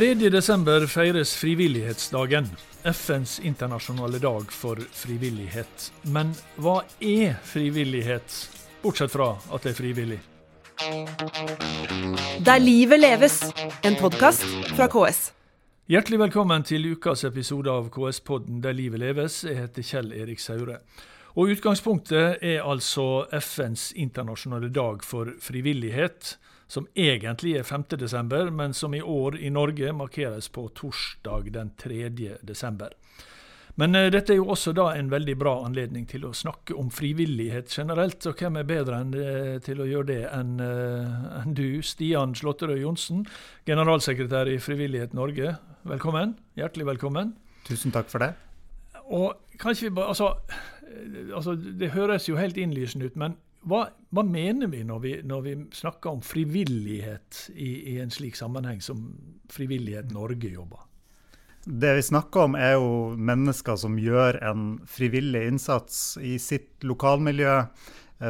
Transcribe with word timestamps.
3.12. 0.00 0.86
feires 0.86 1.36
frivillighetsdagen, 1.36 2.46
FNs 2.84 3.40
internasjonale 3.40 4.18
dag 4.18 4.52
for 4.52 4.80
frivillighet. 4.96 5.90
Men 6.08 6.30
hva 6.56 6.78
er 7.04 7.34
frivillighet, 7.44 8.36
bortsett 8.80 9.12
fra 9.12 9.34
at 9.36 9.66
det 9.66 9.74
er 9.74 9.76
frivillig? 9.76 10.16
Der 12.48 12.64
livet 12.64 13.02
leves, 13.02 13.42
en 13.84 14.00
podkast 14.00 14.48
fra 14.72 14.88
KS. 14.88 15.20
Hjertelig 15.92 16.22
velkommen 16.24 16.64
til 16.64 16.94
ukas 16.94 17.26
episode 17.28 17.68
av 17.68 17.92
KS-podden 17.92 18.64
Der 18.64 18.72
livet 18.72 19.04
leves. 19.04 19.42
Jeg 19.44 19.60
heter 19.60 19.84
Kjell 19.84 20.14
Erik 20.16 20.40
Saure. 20.40 20.80
Og 21.36 21.52
Utgangspunktet 21.52 22.40
er 22.40 22.64
altså 22.64 23.26
FNs 23.36 23.90
internasjonale 23.92 24.72
dag 24.72 25.04
for 25.04 25.36
frivillighet 25.44 26.38
som 26.70 26.86
egentlig 26.94 27.56
er 27.58 27.66
5. 27.66 27.84
desember, 27.98 28.50
men 28.54 28.74
som 28.74 28.94
i 28.94 29.02
år 29.02 29.38
i 29.42 29.50
Norge 29.50 29.90
markeres 29.92 30.48
på 30.54 30.68
torsdag 30.78 31.50
den 31.56 31.72
3. 31.78 32.10
desember. 32.46 32.94
Men 33.74 33.96
uh, 33.96 34.06
dette 34.12 34.34
er 34.34 34.38
jo 34.38 34.50
også 34.54 34.74
da 34.76 34.90
en 34.94 35.10
veldig 35.10 35.34
bra 35.40 35.56
anledning 35.66 36.06
til 36.10 36.28
å 36.28 36.32
snakke 36.36 36.76
om 36.78 36.90
frivillighet 36.94 37.70
generelt. 37.74 38.22
Og 38.26 38.38
hvem 38.38 38.60
er 38.60 38.68
bedre 38.68 39.00
enn, 39.02 39.14
uh, 39.16 39.56
til 39.64 39.82
å 39.82 39.88
gjøre 39.88 40.10
det 40.12 40.20
enn 40.30 40.54
en 40.62 41.58
du, 41.58 41.82
Stian 41.82 42.36
Slåtterøy 42.38 42.84
Johnsen, 42.84 43.24
generalsekretær 43.66 44.50
i 44.52 44.60
Frivillighet 44.62 45.16
Norge. 45.16 45.56
Velkommen. 45.90 46.36
Hjertelig 46.60 46.90
velkommen. 46.92 47.34
Tusen 47.66 47.94
takk 47.94 48.10
for 48.12 48.22
det. 48.22 48.34
Og 49.10 49.58
kanskje 49.58 49.88
vi 49.88 49.94
bare, 49.96 50.14
altså, 50.14 50.34
altså 51.34 51.56
Det 51.56 51.94
høres 51.96 52.28
jo 52.28 52.38
helt 52.38 52.60
innlysende 52.60 53.10
ut, 53.10 53.16
men 53.18 53.38
hva, 53.68 53.82
hva, 54.14 54.22
mener 54.24 54.70
vi 54.72 54.84
når, 54.88 55.00
vi 55.04 55.14
når 55.26 55.42
vi, 55.44 55.56
snakker 55.76 56.14
om 56.14 56.22
frivillighet 56.24 57.50
i, 57.52 57.72
i, 57.92 57.98
en 58.00 58.12
slik 58.12 58.38
sammenheng 58.38 58.80
som 58.84 59.02
Frivillighet 59.50 60.12
Norge 60.14 60.52
jobber? 60.52 60.86
Det 61.64 61.92
vi 61.98 62.04
snakker 62.06 62.46
om, 62.46 62.54
er 62.56 62.78
jo 62.78 62.92
mennesker 63.20 63.76
som 63.76 63.98
gjør 64.00 64.38
en 64.48 64.68
frivillig 64.88 65.42
innsats 65.50 66.16
i 66.24 66.38
sitt 66.40 66.86
lokalmiljø 66.86 67.56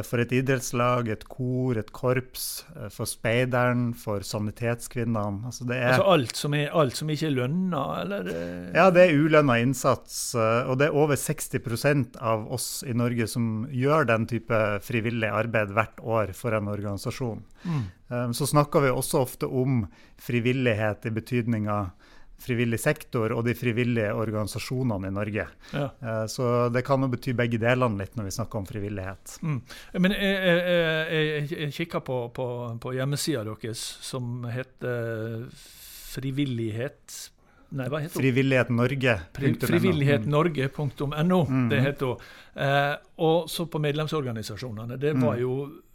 for 0.07 0.21
et 0.23 0.31
idrettslag, 0.31 1.09
et 1.11 1.23
kor, 1.27 1.75
et 1.75 1.89
korps, 1.91 2.63
eh, 2.77 2.87
for 2.93 3.09
speideren, 3.09 3.89
for 3.97 4.23
sanitetskvinnene. 4.23 5.49
Altså, 5.49 5.67
altså 5.67 6.05
alt, 6.13 6.35
som 6.39 6.55
er, 6.55 6.69
alt, 6.71 6.95
som 6.95 7.11
ikke 7.11 7.27
er 7.27 7.35
lønna, 7.35 7.81
eller? 7.99 8.29
Eh? 8.31 8.69
Ja, 8.77 8.87
det 8.95 9.03
er 9.03 9.19
ulønna 9.19 9.57
innsats. 9.59 10.19
Og 10.39 10.77
det 10.79 10.87
er 10.87 10.95
over 10.95 11.19
60% 11.19 12.15
av 12.23 12.47
oss 12.55 12.69
i 12.87 12.95
Norge 12.95 13.27
som 13.27 13.65
gjør 13.67 14.07
den 14.13 14.29
type 14.31 14.61
frivillig 14.85 15.27
arbeid 15.27 15.75
hvert 15.75 15.99
år 15.99 16.31
for 16.37 16.55
en 16.55 16.71
organisasjon. 16.71 17.43
Mm. 17.67 17.83
Så 18.35 18.47
snakker 18.49 18.83
vi 18.83 18.91
også 18.91 19.21
ofte 19.23 19.47
om 19.47 19.85
frivillighet 20.19 21.05
i 21.07 21.13
betydninga 21.15 21.77
frivillig 22.41 22.79
sektor 22.81 23.35
og 23.35 23.43
de 23.47 23.55
frivillige 23.57 24.11
organisasjonene 24.13 25.11
i 25.11 25.15
Norge. 25.15 25.47
Ja. 25.73 25.87
Eh, 26.01 26.23
så 26.31 26.69
det 26.73 26.83
kan 26.87 27.03
jo 27.05 27.11
bety 27.11 27.35
begge 27.37 27.59
delene 27.61 28.03
litt 28.03 28.17
når 28.17 28.29
vi 28.29 28.35
snakker 28.37 28.61
om 28.61 28.69
frivillighet. 28.69 29.37
Mm. 29.41 29.59
Men 30.05 30.17
jeg, 30.17 30.39
jeg, 30.47 31.43
jeg, 31.51 31.75
jeg 31.77 32.03
på, 32.07 32.17
på, 32.35 32.47
på 32.81 32.95
hjemmesida 32.97 33.45
deres, 33.47 33.83
som 34.03 34.45
heter 34.51 35.47
Frivillighet 36.11 37.31
Nei, 37.71 37.87
hva 37.87 38.01
heter 38.03 38.19
Frivillighet 38.19 38.71
Norge. 38.73 39.13
Frivillighetnorge.no. 39.37 41.39
Mm. 41.47 41.69
Det 41.71 41.79
heter 41.85 42.09
hun. 42.09 42.25
Eh, 42.65 42.95
og 43.23 43.47
så 43.49 43.65
på 43.71 43.79
medlemsorganisasjonene. 43.79 44.97
Det 44.99 45.13
var 45.15 45.37
mm. 45.37 45.41
jo 45.41 45.53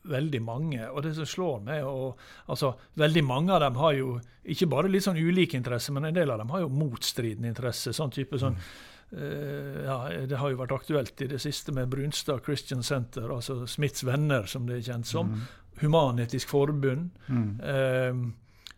veldig 0.09 0.41
mange. 0.43 0.89
Og 0.89 1.03
det 1.05 1.13
som 1.19 1.29
slår 1.29 1.61
meg, 1.67 1.85
og, 1.85 2.23
altså, 2.53 2.73
veldig 2.97 3.25
mange 3.27 3.53
av 3.53 3.61
dem 3.67 3.77
har 3.83 3.93
jo 3.99 4.15
ikke 4.47 4.69
bare 4.73 4.93
litt 4.93 5.05
sånn 5.05 5.21
ulike 5.21 5.59
interesser, 5.59 5.93
men 5.97 6.09
en 6.09 6.17
del 6.17 6.33
av 6.33 6.41
dem 6.41 6.55
har 6.55 6.65
jo 6.65 6.73
motstridende 6.73 7.53
interesser. 7.53 7.97
sånn 7.97 8.15
type 8.15 8.43
sånn 8.43 8.61
Uh, 9.07 9.85
ja, 9.85 9.97
Det 10.27 10.35
har 10.35 10.51
jo 10.51 10.57
vært 10.59 10.73
aktuelt 10.75 11.21
i 11.23 11.29
det 11.31 11.39
siste 11.39 11.71
med 11.71 11.87
Brunstad 11.93 12.41
Christian 12.43 12.83
Center, 12.83 13.29
altså 13.31 13.61
Smiths 13.71 14.03
venner, 14.03 14.49
som 14.51 14.67
det 14.67 14.81
er 14.81 14.89
kjent 14.89 15.07
som. 15.07 15.31
Mm. 15.31 15.45
Human-Etisk 15.79 16.51
Forbund. 16.51 17.13
Mm. 17.29 18.33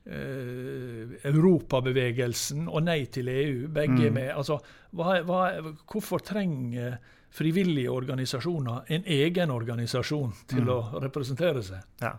Uh, 0.08 1.14
Europabevegelsen 1.28 2.66
og 2.68 2.82
Nei 2.86 3.04
til 3.12 3.30
EU. 3.32 3.68
Begge 3.68 4.08
mm. 4.08 4.18
med. 4.18 4.32
Altså, 4.34 4.58
hva, 4.96 5.20
hva, 5.28 5.44
hvorfor 5.88 6.24
trenger 6.24 6.98
frivillige 7.30 7.90
organisasjoner 7.92 8.88
en 8.94 9.04
egen 9.04 9.50
organisasjon 9.52 10.32
til 10.48 10.64
mm. 10.64 10.70
å 10.72 11.02
representere 11.04 11.62
seg. 11.64 11.84
Ja, 12.00 12.14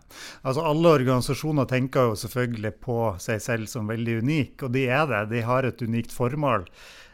altså 0.46 0.64
Alle 0.70 0.94
organisasjoner 1.00 1.68
tenker 1.70 2.10
jo 2.10 2.18
selvfølgelig 2.20 2.72
på 2.84 2.98
seg 3.22 3.42
selv 3.42 3.70
som 3.72 3.90
veldig 3.90 4.20
unike, 4.22 4.68
og 4.68 4.74
de 4.76 4.86
er 4.86 5.08
det. 5.10 5.24
De 5.34 5.44
har 5.46 5.66
et 5.66 5.82
unikt 5.82 6.14
formål. 6.14 6.68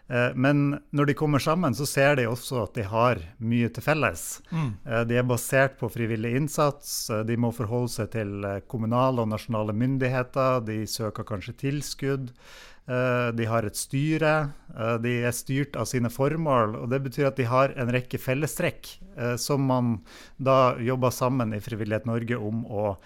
Eh, 0.08 0.34
men 0.34 0.78
når 0.94 1.10
de 1.10 1.16
kommer 1.18 1.42
sammen, 1.42 1.74
så 1.74 1.86
ser 1.88 2.16
de 2.18 2.28
også 2.30 2.60
at 2.62 2.76
de 2.78 2.84
har 2.86 3.20
mye 3.42 3.70
til 3.74 3.82
felles. 3.82 4.26
Mm. 4.52 4.70
Eh, 4.86 5.02
de 5.10 5.18
er 5.18 5.26
basert 5.26 5.78
på 5.80 5.90
frivillig 5.92 6.36
innsats, 6.38 7.10
eh, 7.10 7.24
de 7.26 7.38
må 7.40 7.50
forholde 7.54 7.92
seg 7.96 8.12
til 8.14 8.46
kommunale 8.70 9.24
og 9.24 9.32
nasjonale 9.34 9.74
myndigheter, 9.76 10.62
de 10.66 10.84
søker 10.90 11.26
kanskje 11.26 11.58
tilskudd. 11.66 12.30
Eh, 12.86 13.32
de 13.34 13.44
har 13.44 13.66
et 13.66 13.76
styre. 13.76 14.32
Eh, 14.78 14.94
de 15.02 15.16
er 15.26 15.34
styrt 15.34 15.76
av 15.76 15.88
sine 15.90 16.10
formål. 16.12 16.76
og 16.78 16.90
Det 16.90 17.00
betyr 17.08 17.30
at 17.32 17.38
de 17.40 17.48
har 17.50 17.74
en 17.74 17.90
rekke 17.90 18.18
fellestrekk 18.22 18.90
eh, 19.16 19.34
som 19.42 19.64
man 19.66 19.96
da 20.38 20.76
jobber 20.78 21.10
sammen 21.10 21.54
i 21.56 21.60
Frivillighet 21.60 22.06
Norge 22.06 22.38
om 22.38 22.62
å 22.66 22.96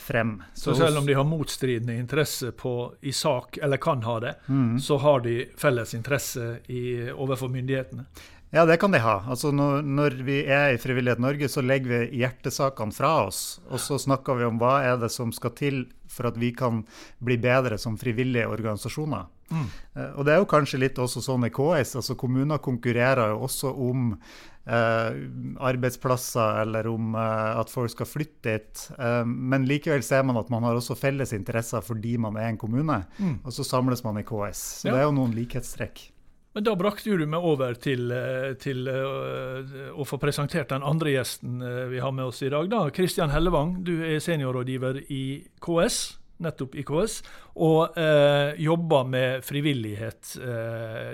fremme. 0.00 0.46
Så, 0.54 0.70
så 0.72 0.86
selv 0.86 1.02
om 1.02 1.06
de 1.06 1.12
har 1.12 1.26
motstridende 1.28 1.98
interesse 1.98 2.54
på, 2.56 2.94
i 3.04 3.12
sak, 3.12 3.58
eller 3.60 3.76
kan 3.76 4.00
ha 4.06 4.14
det, 4.22 4.30
mm. 4.46 4.78
så 4.80 4.96
har 5.02 5.20
de 5.26 5.34
felles 5.60 5.92
interesse 5.98 6.46
i, 6.72 7.10
overfor 7.12 7.52
myndighetene? 7.52 8.06
Ja, 8.54 8.62
det 8.66 8.76
kan 8.76 8.92
de 8.94 9.00
ha. 9.02 9.16
Altså 9.26 9.50
når, 9.50 9.82
når, 9.82 10.14
vi 10.22 10.36
er 10.46 10.76
i 10.76 10.78
Frivillighet 10.78 11.18
Norge, 11.18 11.48
så 11.50 11.62
legger 11.64 11.90
vi 11.90 12.20
hjertesakene 12.20 12.94
fra 12.94 13.10
oss. 13.24 13.58
Og 13.66 13.82
så 13.82 13.98
snakker 13.98 14.38
vi 14.38 14.46
om 14.46 14.60
hva 14.62 14.76
er 14.86 15.00
det 15.02 15.10
som 15.10 15.32
skal 15.34 15.56
til 15.58 15.80
for 16.06 16.28
at 16.30 16.38
vi 16.38 16.52
kan 16.54 16.84
bli 17.18 17.34
bedre 17.42 17.80
som 17.82 17.98
frivillige 17.98 18.46
organisasjoner. 18.46 19.26
Mm. 19.50 19.66
Uh, 19.96 20.10
og 20.20 20.22
det 20.24 20.36
er 20.36 20.38
jo 20.38 20.48
kanskje 20.54 20.80
litt 20.84 21.00
også 21.02 21.24
sånn 21.24 21.48
i 21.48 21.50
KS. 21.54 21.96
altså 21.98 22.14
Kommuner 22.20 22.62
konkurrerer 22.62 23.34
jo 23.34 23.42
også 23.48 23.74
om 23.74 24.14
eh, 24.14 25.18
arbeidsplasser 25.58 26.62
eller 26.62 26.86
om 26.88 27.18
eh, 27.18 27.58
at 27.58 27.74
folk 27.74 27.92
skal 27.92 28.08
flytte 28.08 28.54
dit. 28.54 28.86
men 29.26 29.66
likevel 29.68 30.02
ser 30.06 30.22
man 30.24 30.38
at 30.40 30.48
man 30.52 30.64
har 30.64 30.78
også 30.78 30.96
felles 30.96 31.34
interesser 31.36 31.82
fordi 31.84 32.16
man 32.22 32.38
er 32.38 32.52
en 32.52 32.60
kommune. 32.60 33.02
Mm. 33.18 33.40
Og 33.42 33.52
så 33.52 33.66
samles 33.66 34.06
man 34.06 34.22
i 34.22 34.24
KS. 34.24 34.64
Så 34.84 34.88
ja. 34.88 34.94
det 34.94 35.02
er 35.02 35.08
jo 35.10 35.16
noen 35.18 35.34
likhetstrekk. 35.34 36.13
Men 36.54 36.62
da 36.62 36.76
brakte 36.78 37.16
du 37.18 37.24
meg 37.26 37.42
over 37.42 37.74
til, 37.82 38.12
eh, 38.14 38.52
til 38.62 38.86
uh, 38.86 39.72
å 39.98 40.04
få 40.06 40.20
presentert 40.22 40.70
den 40.70 40.84
andre 40.86 41.16
gjesten 41.16 41.56
uh, 41.58 41.86
vi 41.90 41.98
har 41.98 42.12
med 42.14 42.30
oss 42.30 42.44
i 42.46 42.50
dag. 42.52 42.68
da. 42.70 42.84
Kristian 42.94 43.32
Hellevang, 43.34 43.80
du 43.82 43.96
er 44.06 44.20
seniorrådgiver 44.22 45.00
i 45.10 45.24
KS, 45.64 45.98
nettopp 46.46 46.76
i 46.78 46.84
KS, 46.86 47.16
og 47.62 47.98
eh, 47.98 48.54
jobber 48.58 49.04
med 49.06 49.44
frivillighet, 49.46 50.32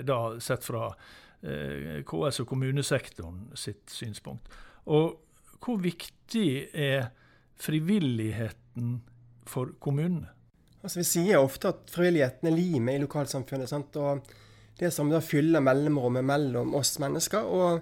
da 0.01 0.17
sett 0.41 0.65
fra 0.65 0.87
KS 2.09 2.41
og 2.41 2.47
kommunesektoren 2.49 3.43
sitt 3.53 3.93
synspunkt. 3.93 4.49
Og 4.89 5.61
hvor 5.61 5.77
viktig 5.81 6.73
er 6.73 7.11
frivilligheten 7.61 8.95
for 9.45 9.77
kommunene? 9.77 10.33
Altså, 10.81 11.03
vi 11.03 11.07
sier 11.07 11.41
ofte 11.45 11.69
at 11.69 11.93
frivilligheten 11.93 12.49
er 12.49 12.57
limet 12.57 12.97
i 12.97 13.03
lokalsamfunnet. 13.05 13.69
sant? 13.69 14.01
Og 14.01 14.25
det 14.79 14.91
som 14.93 15.09
da 15.11 15.21
fyller 15.23 15.63
mellomrommet 15.63 16.25
mellom 16.25 16.75
oss 16.77 16.95
mennesker. 17.01 17.45
Og 17.45 17.81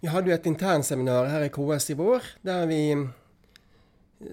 vi 0.00 0.10
hadde 0.10 0.30
jo 0.30 0.36
et 0.36 0.48
internseminar 0.48 1.28
her 1.30 1.44
i 1.46 1.52
KS 1.52 1.90
i 1.92 1.98
vår, 1.98 2.30
der 2.46 2.68
vi 2.70 2.82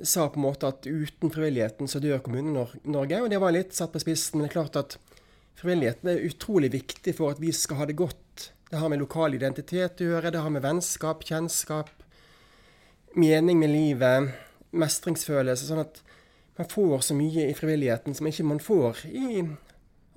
sa 0.03 0.27
på 0.27 0.39
en 0.39 0.47
måte 0.47 0.67
at 0.67 0.87
uten 0.87 1.31
frivilligheten 1.31 1.87
så 1.87 2.01
dør 2.03 2.21
Kommune-Norge. 2.23 3.21
Og 3.23 3.29
det 3.31 3.41
var 3.43 3.55
litt 3.55 3.75
satt 3.75 3.93
på 3.93 4.01
spissen, 4.03 4.37
men 4.37 4.47
det 4.47 4.51
er 4.51 4.57
klart 4.57 4.79
at 4.79 4.97
frivilligheten 5.57 6.11
er 6.11 6.25
utrolig 6.27 6.71
viktig 6.75 7.15
for 7.17 7.33
at 7.33 7.41
vi 7.41 7.53
skal 7.55 7.81
ha 7.81 7.87
det 7.89 7.97
godt. 7.99 8.49
Det 8.67 8.81
har 8.81 8.91
med 8.91 8.99
lokal 8.99 9.37
identitet 9.37 10.01
å 10.03 10.09
gjøre, 10.11 10.33
det 10.33 10.43
har 10.43 10.51
med 10.51 10.65
vennskap, 10.65 11.23
kjennskap, 11.23 11.91
mening 13.15 13.61
med 13.61 13.71
livet, 13.71 14.33
mestringsfølelse. 14.75 15.69
Sånn 15.69 15.85
at 15.85 16.01
man 16.57 16.67
får 16.71 17.07
så 17.07 17.15
mye 17.15 17.47
i 17.47 17.55
frivilligheten 17.55 18.17
som 18.17 18.27
ikke 18.27 18.47
man 18.49 18.59
får 18.63 19.05
i 19.07 19.45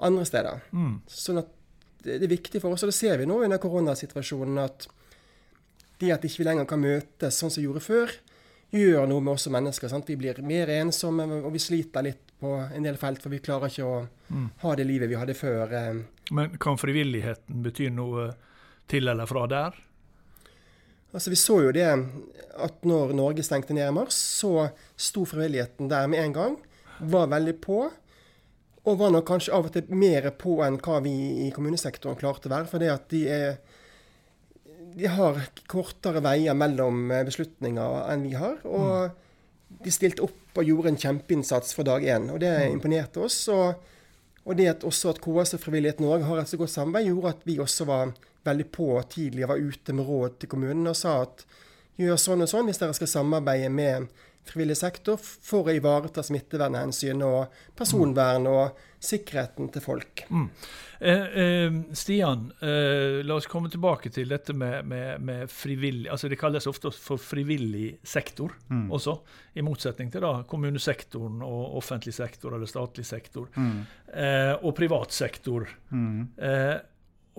andre 0.06 0.26
steder. 0.28 0.64
Mm. 0.72 0.94
Sånn 1.10 1.42
at 1.42 1.52
det 2.04 2.16
er 2.16 2.32
viktig 2.32 2.62
for 2.62 2.72
oss, 2.72 2.84
og 2.86 2.92
det 2.92 2.96
ser 2.96 3.20
vi 3.20 3.28
nå 3.28 3.42
under 3.44 3.60
koronasituasjonen, 3.60 4.58
at 4.62 4.88
det 6.00 6.14
at 6.14 6.24
ikke 6.24 6.40
vi 6.40 6.48
lenger 6.48 6.68
kan 6.68 6.80
møtes 6.80 7.36
sånn 7.36 7.52
som 7.52 7.60
vi 7.60 7.66
gjorde 7.66 7.84
før, 7.84 8.14
gjør 8.70 9.08
noe 9.10 9.24
med 9.24 9.34
oss 9.34 9.44
som 9.48 9.54
mennesker. 9.56 9.90
Sant? 9.90 10.08
Vi 10.08 10.16
blir 10.16 10.40
mer 10.46 10.70
ensomme, 10.78 11.26
og 11.42 11.50
vi 11.52 11.60
sliter 11.62 12.06
litt 12.06 12.32
på 12.40 12.54
en 12.62 12.86
del 12.86 12.96
felt, 13.00 13.20
for 13.22 13.32
vi 13.32 13.42
klarer 13.44 13.68
ikke 13.68 13.86
å 13.88 13.98
mm. 14.30 14.48
ha 14.62 14.74
det 14.78 14.86
livet 14.88 15.10
vi 15.10 15.18
hadde 15.20 15.36
før. 15.36 15.74
Eh. 15.76 16.00
Men 16.32 16.56
kan 16.62 16.80
frivilligheten 16.80 17.60
bety 17.66 17.90
noe 17.92 18.30
til 18.90 19.10
eller 19.10 19.28
fra 19.28 19.46
der? 19.50 19.76
Altså 21.10 21.32
Vi 21.32 21.38
så 21.38 21.56
jo 21.64 21.72
det 21.74 21.86
at 21.90 22.84
når 22.86 23.16
Norge 23.18 23.42
stengte 23.42 23.74
ned 23.74 23.88
i 23.88 23.94
mars, 23.94 24.14
så 24.14 24.70
sto 24.94 25.24
frivilligheten 25.26 25.90
der 25.90 26.06
med 26.10 26.22
en 26.22 26.36
gang. 26.36 26.56
Var 27.00 27.32
veldig 27.32 27.56
på. 27.64 27.82
Og 28.88 28.96
var 29.00 29.12
nok 29.12 29.26
kanskje 29.28 29.52
av 29.52 29.68
og 29.68 29.74
til 29.74 29.90
mer 29.92 30.30
på 30.40 30.56
enn 30.64 30.78
hva 30.80 31.00
vi 31.04 31.12
i 31.46 31.50
kommunesektoren 31.52 32.18
klarte 32.20 32.48
å 32.48 32.54
være. 32.54 32.68
For 32.70 32.82
det 32.82 32.92
at 32.92 33.10
de, 33.12 33.24
er, 33.28 33.58
de 34.96 35.10
har 35.12 35.42
kortere 35.68 36.22
veier 36.24 36.56
mellom 36.56 37.10
beslutninger 37.28 38.06
enn 38.12 38.24
vi 38.24 38.32
har. 38.40 38.56
Og 38.64 39.82
de 39.84 39.92
stilte 39.92 40.24
opp 40.24 40.58
og 40.58 40.66
gjorde 40.66 40.94
en 40.94 41.00
kjempeinnsats 41.00 41.76
fra 41.76 41.86
dag 41.86 42.08
én. 42.08 42.30
Og 42.32 42.40
det 42.42 42.54
imponerte 42.70 43.20
oss. 43.26 43.42
Og, 43.52 43.84
og 44.46 44.56
det 44.56 44.70
at 44.72 44.88
også 44.88 45.12
at 45.12 45.20
KS 45.22 45.58
og 45.58 45.62
Frivillighet 45.62 46.00
Norge 46.02 46.26
har 46.26 46.40
et 46.40 46.50
så 46.50 46.58
godt 46.60 46.72
samarbeid, 46.72 47.12
gjorde 47.12 47.34
at 47.36 47.46
vi 47.46 47.60
også 47.60 47.86
var 47.90 48.16
veldig 48.48 48.66
på 48.72 48.88
tidlig 49.12 49.48
var 49.48 49.60
ute 49.60 49.92
med 49.92 50.08
råd 50.08 50.40
til 50.40 50.48
kommunen 50.48 50.88
og 50.88 50.96
sa 50.96 51.18
at 51.26 51.44
gjør 52.00 52.16
sånn 52.16 52.44
og 52.44 52.48
sånn 52.48 52.70
hvis 52.70 52.80
dere 52.80 52.96
skal 52.96 53.10
samarbeide 53.10 53.68
med 53.72 54.08
frivillig 54.48 54.76
sektor 54.80 55.18
for 55.20 55.68
å 55.68 55.74
ivareta 55.74 56.22
smittevernhensyn 56.24 57.22
og 57.26 57.58
personvern 57.76 58.48
og 58.50 58.78
sikkerheten 59.00 59.70
til 59.72 59.82
folk. 59.84 60.24
Mm. 60.28 60.46
Eh, 61.00 61.26
eh, 61.42 61.76
Stian, 61.96 62.50
eh, 62.60 63.20
la 63.24 63.38
oss 63.38 63.48
komme 63.48 63.70
tilbake 63.72 64.12
til 64.12 64.28
dette 64.28 64.52
med, 64.52 64.84
med, 64.84 65.22
med, 65.24 65.46
frivillig 65.48 66.10
altså 66.12 66.28
Det 66.28 66.36
kalles 66.36 66.68
ofte 66.68 66.92
for 66.92 67.16
frivillig 67.16 67.94
sektor 68.04 68.52
mm. 68.68 68.90
også, 68.92 69.16
i 69.56 69.64
motsetning 69.64 70.12
til 70.12 70.26
da 70.26 70.34
kommunesektoren 70.48 71.40
og 71.46 71.78
offentlig 71.80 72.12
sektor 72.14 72.56
eller 72.56 72.68
statlig 72.68 73.06
sektor. 73.08 73.48
Mm. 73.56 73.80
Eh, 74.12 74.54
og 74.60 74.76
privat 74.76 75.16
sektor. 75.16 75.68
Mm. 75.88 76.28
Eh, 76.36 76.76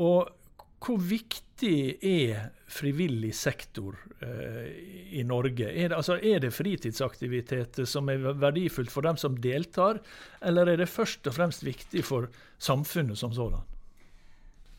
og 0.01 0.40
hvor 0.81 1.01
viktig 1.05 2.01
er 2.01 2.47
frivillig 2.71 3.33
sektor 3.37 3.97
eh, 4.25 4.71
i 5.13 5.23
Norge? 5.27 5.67
Er 5.69 5.91
det, 5.91 5.97
altså, 5.97 6.17
er 6.17 6.41
det, 6.41 6.53
fritidsaktiviteter 6.55 7.85
som 7.89 8.09
er 8.09 8.23
verdifullt 8.41 8.93
for 8.93 9.05
dem 9.05 9.19
som 9.21 9.37
deltar, 9.43 10.01
eller 10.41 10.71
er 10.71 10.81
det 10.81 10.89
først 10.89 11.27
og 11.29 11.37
fremst 11.37 11.65
viktig 11.67 12.03
for 12.07 12.31
samfunnet 12.57 13.19
som 13.21 13.33
sådan? 13.35 13.61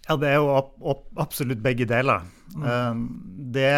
Ja, 0.08 0.16
det 0.18 0.32
er 0.32 0.40
jo 0.42 0.96
absolutt 1.22 1.62
begge 1.62 1.86
deler. 1.86 2.26
Mm. 2.56 2.64
Um, 2.66 3.04
det 3.54 3.70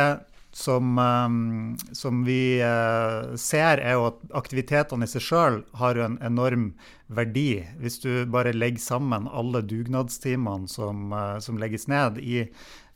som, 0.55 0.99
um, 0.99 1.77
som 1.93 2.25
vi 2.25 2.63
uh, 2.63 3.35
ser, 3.37 3.81
er 3.83 3.97
jo 3.97 4.05
at 4.13 4.21
aktivitetene 4.39 5.03
i 5.03 5.11
seg 5.11 5.25
sjøl 5.27 5.57
har 5.81 5.99
jo 5.99 6.05
en 6.07 6.21
enorm 6.23 6.69
verdi. 7.11 7.65
Hvis 7.83 7.99
du 8.05 8.23
bare 8.31 8.55
legger 8.55 8.83
sammen 8.85 9.27
alle 9.27 9.65
dugnadstimene 9.67 10.71
som, 10.71 11.11
uh, 11.11 11.41
som 11.43 11.59
legges 11.59 11.89
ned 11.91 12.23
i, 12.23 12.45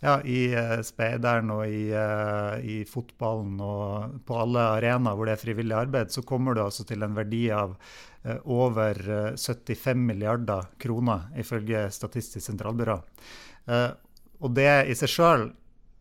ja, 0.07 0.21
i 0.23 0.45
uh, 0.55 0.79
speideren 0.87 1.51
og 1.57 1.67
i, 1.67 1.91
i, 2.63 2.79
fotballen 2.87 3.59
og 3.59 4.23
på 4.29 4.39
alle 4.39 4.71
arenaer 4.79 5.19
hvor 5.19 5.27
det 5.27 5.35
er 5.35 5.43
frivillig 5.43 5.81
arbeid, 5.83 6.15
så 6.15 6.23
kommer 6.23 6.55
du 6.55 6.63
altså 6.63 6.87
til 6.87 7.03
en 7.03 7.19
verdi 7.19 7.49
av 7.51 7.75
over 8.51 8.99
75 9.39 9.99
milliarder 10.05 10.67
kroner, 10.83 11.31
ifølge 11.39 11.87
Statistisk 11.95 12.45
sentralbyrå. 12.45 12.97
Og 14.43 14.53
det 14.59 14.73
i 14.91 14.97
seg 14.99 15.13
sjøl 15.13 15.47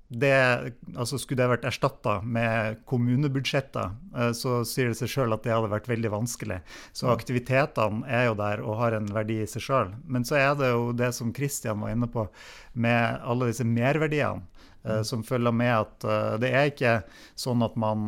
det, 0.07 0.73
altså 0.95 1.17
skulle 1.19 1.41
det 1.41 1.49
vært 1.51 1.65
erstatta 1.67 2.21
med 2.23 2.79
kommunebudsjetter, 2.87 3.91
eh, 4.15 4.31
så 4.37 4.61
sier 4.67 4.91
det 4.91 4.99
seg 5.01 5.11
sjøl 5.11 5.35
at 5.35 5.43
det 5.43 5.51
hadde 5.51 5.71
vært 5.73 5.89
veldig 5.91 6.11
vanskelig. 6.13 6.61
Så 6.95 7.09
aktivitetene 7.11 8.07
er 8.07 8.29
jo 8.29 8.37
der 8.39 8.63
og 8.63 8.79
har 8.79 8.95
en 8.95 9.09
verdi 9.11 9.41
i 9.43 9.49
seg 9.49 9.65
sjøl. 9.65 9.91
Men 10.07 10.23
så 10.27 10.39
er 10.39 10.53
det 10.59 10.71
jo 10.71 10.93
det 10.95 11.11
som 11.17 11.33
Kristian 11.35 11.83
var 11.83 11.91
inne 11.91 12.07
på, 12.11 12.27
med 12.73 13.19
alle 13.23 13.51
disse 13.51 13.67
merverdiene. 13.67 14.47
Uh, 14.87 15.01
som 15.03 15.23
følger 15.25 15.51
med 15.51 15.73
at 15.73 16.05
uh, 16.07 16.35
det 16.39 16.51
er 16.55 16.69
ikke 16.69 16.91
sånn 17.35 17.65
at 17.65 17.73
man 17.75 18.05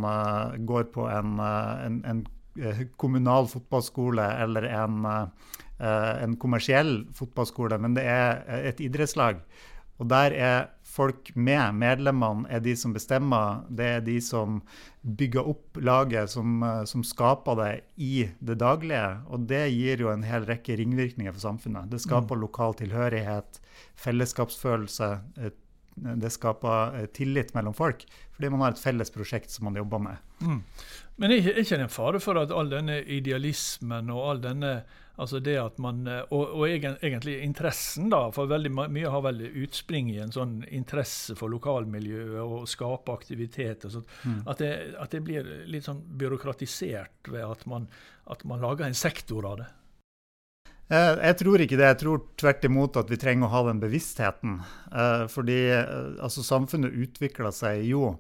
går 0.70 0.86
på 0.94 1.10
en, 1.12 1.40
en, 1.42 1.98
en, 2.08 2.22
kommunal 3.02 3.50
fotballskole 3.50 4.24
eller 4.44 4.66
en, 4.68 5.08
en 5.80 6.34
kommersiell 6.40 7.06
fotballskole, 7.16 7.78
men 7.80 7.98
det 7.98 8.04
er 8.08 8.42
et 8.72 8.82
idrettslag. 8.84 9.40
Og 10.00 10.08
der 10.12 10.36
er 10.36 10.58
folk 10.90 11.32
med. 11.36 11.76
Medlemmene 11.78 12.50
er 12.50 12.64
de 12.66 12.74
som 12.78 12.94
bestemmer. 12.96 13.64
Det 13.70 13.88
er 13.98 14.04
de 14.06 14.18
som 14.24 14.60
bygger 15.02 15.48
opp 15.52 15.80
laget, 15.86 16.32
som, 16.34 16.64
eh, 16.64 16.84
som, 16.90 17.04
skaper 17.06 17.60
det 17.60 17.72
i 17.96 18.30
det 18.40 18.58
daglige. 18.64 19.06
Og 19.30 19.48
det 19.50 19.68
gir 19.74 20.06
jo 20.06 20.12
en 20.14 20.26
hel 20.28 20.48
rekke 20.50 20.78
ringvirkninger 20.80 21.36
for 21.36 21.46
samfunnet. 21.46 21.92
Det 21.92 22.02
skaper 22.04 22.36
mm. 22.36 22.44
lokal 22.46 22.78
tilhørighet, 22.82 23.62
fellesskapsfølelse. 24.00 25.12
Det 26.00 26.32
skaper 26.34 27.02
eh, 27.02 27.10
tillit 27.16 27.54
mellom 27.54 27.76
folk, 27.78 28.06
fordi 28.36 28.50
man 28.50 28.66
har 28.66 28.74
et 28.74 28.82
felles 28.82 29.14
prosjekt 29.14 29.54
som 29.54 29.70
man 29.70 29.78
jobber 29.78 30.02
med. 30.04 30.26
Mm. 30.42 30.64
Men 31.20 31.36
er 31.36 31.52
ikke 31.60 31.78
det 31.78 31.86
en 31.86 31.92
fare 31.92 32.22
for 32.24 32.40
at 32.40 32.54
all 32.56 32.72
denne 32.72 33.02
idealismen 33.04 34.10
og 34.14 34.26
all 34.26 34.42
denne 34.44 34.74
Altså 35.20 35.42
det 35.44 35.58
at 35.60 35.80
man, 35.84 36.06
eh, 36.08 36.22
og, 36.32 36.54
og 36.56 36.70
egentlig 36.70 37.40
interessen, 37.44 38.08
da, 38.12 38.22
for 38.36 38.48
veldig 38.52 38.72
mye 38.72 39.12
har 39.12 39.24
vel 39.26 39.42
utspring 39.50 40.14
i 40.14 40.22
en 40.24 40.32
sånn 40.32 40.62
interesse 40.76 41.36
for 41.40 41.52
lokalmiljøet 41.52 42.40
og 42.40 42.70
skape 42.72 43.16
aktivitet. 43.18 43.84
og 43.86 43.98
sånt, 43.98 44.14
mm. 44.24 44.38
at, 44.46 44.64
det, 44.64 44.72
at, 44.96 45.12
det, 45.12 45.24
blir 45.28 45.52
litt 45.68 45.90
sånn 45.90 46.00
byråkratisert 46.22 47.32
ved 47.34 47.44
at 47.44 47.68
man, 47.68 47.90
at 48.32 48.48
man 48.48 48.64
lager 48.64 48.88
en 48.88 48.96
sektor 48.96 49.50
av 49.50 49.60
det. 49.60 49.68
Eh, 50.90 51.12
jeg 51.28 51.40
tror 51.44 51.66
ikke 51.66 51.82
det. 51.82 51.90
Jeg 51.92 52.02
tror 52.06 52.24
tvert 52.40 52.70
imot 52.70 53.02
at 53.04 53.12
vi 53.12 53.20
trenger 53.20 53.50
å 53.50 53.54
ha 53.58 53.66
den 53.68 53.84
bevisstheten. 53.84 54.62
Eh, 54.88 55.26
fordi 55.32 55.60
altså, 55.76 56.48
samfunnet 56.48 56.96
utvikler 56.96 57.52
seg 57.56 57.84
jo. 57.92 58.14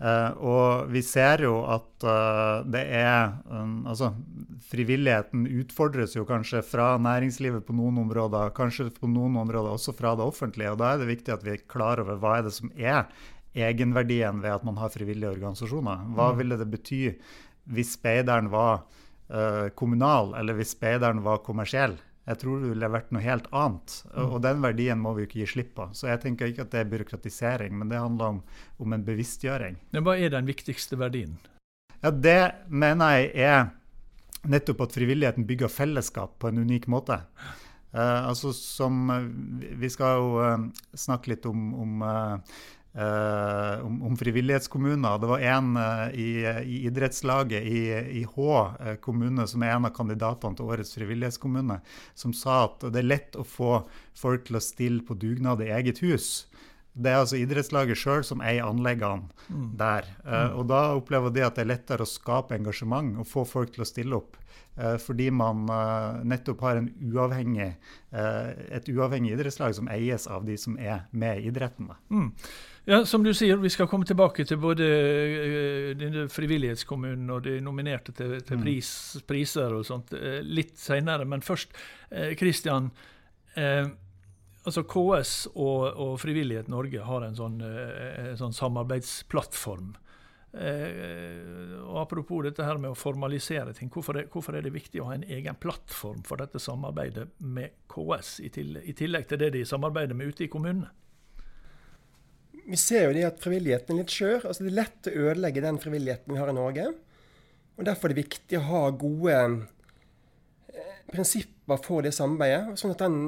Uh, 0.00 0.32
og 0.40 0.86
vi 0.88 1.02
ser 1.04 1.42
jo 1.44 1.58
at 1.68 2.04
uh, 2.08 2.62
det 2.64 2.86
er 2.96 3.34
um, 3.52 3.82
Altså, 3.84 4.14
frivilligheten 4.70 5.42
utfordres 5.60 6.14
jo 6.16 6.24
kanskje 6.24 6.62
fra 6.64 6.94
næringslivet 6.96 7.66
på 7.66 7.76
noen 7.76 7.98
områder, 8.06 8.54
kanskje 8.56 8.88
på 8.96 9.10
noen 9.12 9.36
områder 9.42 9.74
også 9.74 9.92
fra 9.98 10.14
det 10.16 10.24
offentlige. 10.24 10.72
Og 10.72 10.80
da 10.80 10.94
er 10.94 11.02
det 11.02 11.10
viktig 11.10 11.34
at 11.34 11.44
vi 11.44 11.52
er 11.52 11.68
klar 11.68 12.00
over 12.00 12.16
hva 12.16 12.38
er 12.38 12.48
det 12.48 12.54
som 12.56 12.72
er 12.78 13.10
egenverdien 13.52 14.40
ved 14.40 14.56
at 14.56 14.64
man 14.64 14.80
har 14.80 14.92
frivillige 14.94 15.34
organisasjoner. 15.34 16.08
Hva 16.16 16.30
mm. 16.30 16.40
ville 16.40 16.60
det 16.60 16.70
bety 16.72 17.02
hvis 17.70 17.92
speideren 17.98 18.48
var 18.52 18.86
uh, 19.28 19.68
kommunal, 19.76 20.32
eller 20.40 20.56
hvis 20.56 20.72
speideren 20.78 21.20
var 21.26 21.44
kommersiell? 21.44 21.98
Jeg 22.30 22.38
tror 22.38 22.60
det 22.62 22.70
ville 22.70 22.90
vært 22.92 23.08
noe 23.10 23.22
helt 23.24 23.48
annet. 23.50 23.94
Og, 24.12 24.36
og 24.36 24.42
den 24.44 24.60
verdien 24.62 25.00
må 25.02 25.16
vi 25.16 25.26
ikke 25.26 25.40
gi 25.40 25.48
slipp 25.50 25.72
på. 25.78 25.88
Så 25.98 26.06
jeg 26.12 26.22
tenker 26.22 26.50
ikke 26.50 26.62
at 26.66 26.74
det 26.74 26.84
er 26.84 26.92
byråkratisering, 26.92 27.74
men 27.80 27.90
det 27.90 27.98
handler 27.98 28.36
om, 28.36 28.42
om 28.78 28.94
en 28.94 29.06
bevisstgjøring. 29.06 29.80
Men 29.96 30.06
hva 30.06 30.14
er 30.14 30.30
den 30.36 30.46
viktigste 30.46 30.98
verdien? 31.00 31.34
Ja, 32.00 32.12
Det 32.14 32.40
mener 32.70 33.18
jeg 33.18 33.32
er 33.34 33.64
nettopp 34.48 34.86
at 34.86 34.94
frivilligheten 34.94 35.48
bygger 35.48 35.72
fellesskap 35.72 36.38
på 36.40 36.48
en 36.48 36.62
unik 36.62 36.86
måte. 36.92 37.18
Uh, 37.90 38.28
altså 38.30 38.52
som, 38.54 39.10
Vi 39.58 39.88
skal 39.90 40.20
jo 40.20 40.28
uh, 40.38 40.68
snakke 40.94 41.32
litt 41.32 41.46
om, 41.50 41.72
om 41.74 42.04
uh, 42.06 42.60
Uh, 42.90 43.86
om, 43.86 44.02
om, 44.02 44.16
frivillighetskommuner. 44.16 45.18
Det 45.18 45.26
var 45.26 45.38
en 45.38 45.76
uh, 45.76 46.08
i, 46.10 46.42
i, 46.64 46.86
idrettslaget 46.86 47.62
i, 47.62 47.82
i 48.18 48.22
Hå 48.26 48.54
uh, 48.66 48.94
kommune, 48.98 49.44
som 49.46 49.62
er 49.62 49.76
en 49.76 49.84
av 49.86 49.92
kandidatene 49.94 50.58
til 50.58 50.66
årets 50.66 50.96
frivillighetskommune, 50.98 51.76
som 52.18 52.32
sa 52.34 52.64
at 52.64 52.88
det 52.90 52.98
er 52.98 53.06
lett 53.06 53.38
å 53.38 53.44
få 53.46 53.84
folk 54.18 54.48
til 54.48 54.58
å 54.58 54.62
stille 54.64 55.06
på 55.06 55.14
dugnad 55.22 55.62
i 55.62 55.68
eget 55.70 56.02
hus. 56.02 56.48
Det 56.90 57.12
er 57.12 57.20
altså 57.20 57.38
idrettslaget 57.38 58.00
sjøl 58.00 58.26
som 58.26 58.42
eier 58.42 58.66
anleggene 58.66 59.30
mm. 59.46 59.68
der. 59.78 60.10
Mm. 60.24 60.56
Og 60.58 60.66
da 60.72 60.80
opplever 60.98 61.30
de 61.30 61.44
at 61.46 61.54
det 61.54 61.62
er 61.62 61.70
lettere 61.70 62.02
å 62.02 62.10
skape 62.10 62.58
engasjement 62.58 63.20
og 63.22 63.28
få 63.30 63.44
folk 63.46 63.70
til 63.76 63.84
å 63.84 63.88
stille 63.88 64.18
opp. 64.18 64.34
Fordi 65.04 65.28
man 65.30 65.62
nettopp 66.26 66.64
har 66.66 66.80
uavhengig, 66.82 67.68
et 68.10 68.90
uavhengig 68.90 69.36
idrettslag 69.36 69.76
som 69.78 69.90
eies 69.92 70.26
av 70.26 70.42
de 70.48 70.58
som 70.58 70.74
er 70.82 71.06
med 71.14 71.38
i 71.38 71.48
idretten. 71.52 71.92
Mm. 72.10 72.32
Ja, 72.84 73.04
Som 73.06 73.22
du 73.22 73.32
sier, 73.36 73.56
vi 73.60 73.70
skal 73.70 73.88
komme 73.90 74.08
tilbake 74.08 74.44
til 74.48 74.58
både 74.60 74.86
uh, 76.00 76.20
frivillighetskommunen 76.32 77.28
og 77.30 77.44
de 77.44 77.58
nominerte 77.60 78.14
til, 78.16 78.38
til 78.40 78.56
mm. 78.56 78.62
pris, 78.64 78.92
priser 79.28 79.74
og 79.76 79.84
sånt 79.86 80.14
uh, 80.16 80.40
litt 80.44 80.78
seinere. 80.80 81.26
Men 81.28 81.44
først, 81.44 81.76
Kristian. 82.40 82.90
Uh, 83.56 83.92
altså 84.64 84.84
KS 84.88 85.32
og, 85.54 85.82
og, 85.90 86.14
Frivillighet 86.20 86.68
Norge 86.72 87.04
har 87.04 87.24
en 87.24 87.36
sånn, 87.36 87.60
en 87.64 88.36
sånn 88.36 88.52
samarbeidsplattform. 88.52 89.94
og 90.52 91.96
Apropos 92.02 92.44
dette 92.44 92.66
her 92.66 92.76
med 92.76 92.92
å 92.92 92.98
formalisere 92.98 93.72
ting. 93.76 93.88
Hvorfor 93.92 94.20
er, 94.20 94.28
hvorfor 94.28 94.58
er, 94.58 94.66
det 94.66 94.74
viktig 94.74 95.00
å 95.00 95.08
ha 95.08 95.16
en 95.16 95.24
egen 95.24 95.56
plattform 95.56 96.20
for 96.28 96.44
dette 96.44 96.60
samarbeidet 96.60 97.30
med 97.40 97.80
KS, 97.88 98.36
i 98.44 98.52
tillegg, 98.52 98.84
i 98.84 98.96
tillegg 99.00 99.30
til 99.32 99.40
det 99.40 99.54
de 99.56 99.64
samarbeider 99.68 100.18
med 100.18 100.34
ute 100.34 100.44
i 100.44 100.52
kommunene? 100.52 100.92
Vi 102.66 102.78
ser 102.80 103.06
jo 103.08 103.14
det 103.16 103.26
at 103.28 103.42
frivilligheten 103.42 103.94
er 103.94 104.02
litt 104.02 104.14
skjør. 104.14 104.48
Altså 104.48 104.64
det 104.64 104.72
er 104.72 104.78
lett 104.80 105.08
å 105.10 105.14
ødelegge 105.26 105.64
den 105.64 105.80
frivilligheten 105.82 106.34
vi 106.34 106.40
har 106.40 106.52
i 106.52 106.56
Norge. 106.56 106.88
Og 107.80 107.86
Derfor 107.88 108.10
er 108.10 108.14
det 108.14 108.24
viktig 108.26 108.58
å 108.58 108.66
ha 108.68 108.80
gode 108.92 109.36
eh, 110.74 110.96
prinsipper 111.12 111.80
for 111.84 112.04
det 112.04 112.12
samarbeidet. 112.16 112.76
sånn 112.80 112.92
at 112.92 113.04
den, 113.04 113.20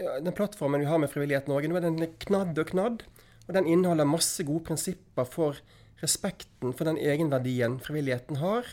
den, 0.00 0.34
plattformen 0.34 0.82
vi 0.82 0.88
har 0.90 0.98
med 0.98 1.12
Frivillighet 1.12 1.50
Norge, 1.50 1.70
nå 1.70 1.78
er 1.78 1.86
den 1.86 2.16
knadd 2.26 2.58
og 2.58 2.72
knadd. 2.72 3.04
Og 3.46 3.54
den 3.54 3.68
inneholder 3.70 4.08
masse 4.08 4.42
gode 4.46 4.66
prinsipper 4.66 5.28
for 5.28 5.62
respekten 6.02 6.74
for 6.74 6.88
den 6.88 6.98
egenverdien 6.98 7.78
frivilligheten 7.82 8.40
har. 8.42 8.66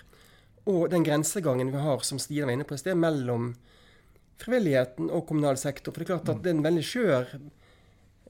Og 0.70 0.90
den 0.94 1.06
grensegangen 1.06 1.70
vi 1.74 1.82
har, 1.82 2.02
som 2.06 2.22
Stian 2.22 2.50
var 2.50 2.58
inne 2.58 2.66
på 2.68 2.78
i 2.78 2.82
sted, 2.82 2.98
mellom 2.98 3.54
frivilligheten 4.42 5.10
og 5.14 5.28
kommunal 5.30 5.58
sektor. 5.62 5.94
For 5.94 6.02
det 6.02 6.08
er 6.08 6.16
klart 6.16 6.34
at 6.34 6.44
det 6.44 6.52
er 6.52 6.58
en 6.58 6.66
veldig 6.66 6.86
skjør 6.86 7.34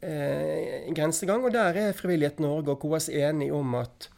eh, 0.01 0.89
grensegang. 0.95 1.45
Og 1.45 1.53
der 1.53 1.77
er 1.79 1.97
Frivillighet 1.97 2.39
Norge 2.43 2.75
og 2.75 2.81
KS 2.83 3.09
enige 3.09 3.53
om 3.55 3.75
at 3.79 4.09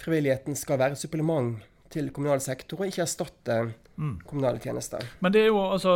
frivilligheten 0.00 0.56
skal 0.58 0.78
være 0.78 0.96
et 0.96 1.02
supplement 1.02 1.56
til 1.92 2.10
kommunal 2.12 2.40
sektor, 2.42 2.80
og 2.80 2.90
ikke 2.90 3.04
erstatte 3.04 3.58
mm. 3.96 4.14
kommunale 4.26 4.60
tjenester. 4.62 5.04
Men 5.24 5.34
det 5.34 5.44
er 5.44 5.50
jo 5.50 5.60
altså, 5.64 5.94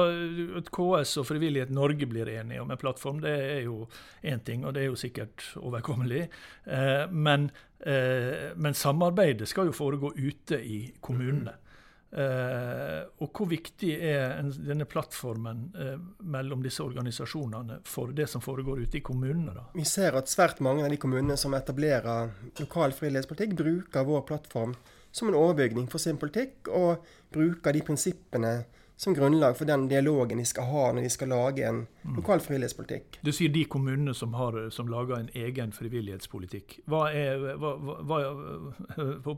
at 0.61 0.71
KS 0.73 1.17
og 1.21 1.26
Frivillighet 1.29 1.73
Norge 1.75 2.09
blir 2.09 2.31
enige 2.33 2.62
om 2.62 2.71
en 2.71 2.81
plattform, 2.81 3.21
det 3.25 3.35
er 3.35 3.64
jo 3.67 3.87
én 4.25 4.43
ting, 4.47 4.64
og 4.67 4.75
det 4.75 4.85
er 4.85 4.90
jo 4.90 5.00
sikkert 5.00 5.45
overkommelig. 5.61 6.29
Eh, 6.67 7.05
men, 7.11 7.50
eh, 7.87 8.52
men, 8.57 8.75
samarbeidet 8.75 9.49
skal 9.49 9.71
jo 9.71 9.76
foregå 9.76 10.14
ute 10.17 10.62
i 10.62 10.81
kommunene. 11.02 11.57
Mm. 11.59 11.67
Eh, 12.11 13.02
og 13.23 13.29
hvor 13.31 13.47
viktig 13.47 13.93
er 14.02 14.40
denne 14.67 14.87
plattformen 14.90 15.61
eh, 15.79 15.99
mellom 16.26 16.64
disse 16.64 16.83
organisasjonene 16.83 17.76
for 17.87 18.11
det 18.17 18.26
som 18.33 18.43
foregår 18.43 18.83
ute 18.83 18.99
i 18.99 19.05
kommunene? 19.07 19.55
da? 19.55 19.69
Vi 19.76 19.87
ser 19.87 20.19
at 20.19 20.31
svært 20.31 20.59
mange 20.64 20.83
av 20.83 20.90
de 20.90 20.99
kommunene 20.99 21.38
som 21.38 21.55
etablerer 21.55 22.33
lokal 22.59 22.97
frivillighetspolitikk, 22.97 23.55
bruker 23.62 24.09
vår 24.09 24.26
plattform 24.26 24.75
som 25.14 25.31
en 25.31 25.38
overbygning 25.38 25.87
for 25.90 26.02
sin 26.02 26.19
politikk, 26.19 26.71
og 26.75 27.07
bruker 27.35 27.75
de 27.75 27.87
prinsippene 27.87 28.55
som 29.00 29.14
grunnlag 29.14 29.57
for 29.57 29.64
den 29.64 29.87
dialogen 29.88 30.38
de 30.38 30.45
skal 30.45 30.66
ha 30.69 30.80
når 30.92 31.07
de 31.07 31.11
skal 31.11 31.30
lage 31.33 31.64
en 31.64 31.78
mm. 32.02 32.19
lokal 32.19 32.42
frivillighetspolitikk. 32.45 33.16
Du 33.25 33.30
sier 33.33 33.49
de 33.49 33.62
kommunene 33.64 34.12
som, 34.14 34.35
har, 34.37 34.59
som 34.76 34.90
lager 34.92 35.16
en 35.16 35.30
egen 35.40 35.73
frivillighetspolitikk. 35.73 36.75
Hva 36.85 37.07
er, 37.16 37.40
hva, 37.62 37.71
hva, 37.80 38.19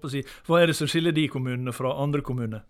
si, 0.11 0.25
hva 0.49 0.59
er, 0.59 0.73
det 0.73 0.75
som 0.81 0.91
skiller 0.91 1.15
de 1.15 1.29
kommunene 1.31 1.71
fra 1.77 1.95
andre 2.03 2.25
kommuner? 2.27 2.67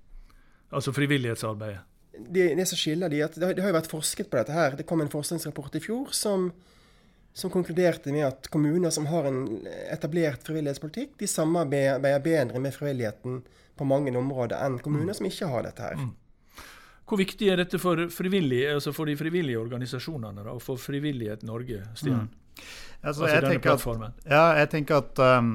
Altså 0.68 0.92
frivillighetsarbeidet? 0.92 1.80
Det, 2.12 2.50
det 2.60 2.68
som 2.68 2.76
skiller 2.76 3.08
de, 3.08 3.24
at 3.24 3.40
det, 3.40 3.54
det, 3.56 3.64
har 3.64 3.72
jo 3.72 3.78
vært 3.80 3.92
forsket 3.94 4.28
på 4.28 4.42
dette 4.42 4.52
her. 4.52 4.76
Det 4.76 4.84
kom 4.84 5.00
en 5.00 5.12
forskningsrapport 5.16 5.80
i 5.80 5.84
fjor 5.88 6.12
som, 6.12 6.50
som 7.32 7.56
konkluderte 7.56 8.12
med 8.12 8.28
at 8.28 8.52
kommuner 8.52 8.92
som 8.92 9.08
har 9.08 9.32
en 9.32 9.46
etablert 9.88 10.44
frivillighetspolitikk, 10.44 11.16
de 11.24 11.34
samarbeider 11.40 12.20
bedre 12.20 12.60
med 12.60 12.76
frivilligheten 12.76 13.40
på 13.80 13.88
mange 13.88 14.12
områder 14.12 14.60
enn 14.60 14.76
kommuner 14.84 15.14
mm. 15.14 15.22
som 15.22 15.32
ikke 15.32 15.48
har 15.48 15.64
dette 15.64 15.88
her. 15.88 15.96
Mm. 15.96 16.18
Hvor 17.12 17.20
viktig 17.20 17.50
er 17.52 17.60
dette 17.60 17.76
for, 17.76 18.00
altså 18.00 18.92
for 18.96 19.04
de 19.10 19.18
frivillige 19.20 19.60
organisasjonene 19.60 20.46
da, 20.46 20.54
og 20.54 20.62
for 20.64 20.80
Frivillighet 20.80 21.42
Norge, 21.44 21.82
Stian? 21.92 22.22
Mm. 22.24 22.62
Altså, 23.02 23.26
altså 23.26 23.28
jeg, 23.28 23.42
tenker 23.50 23.74
at, 23.74 24.22
ja, 24.30 24.44
jeg, 24.56 24.70
tenker 24.72 25.02
at, 25.02 25.20
um, 25.20 25.50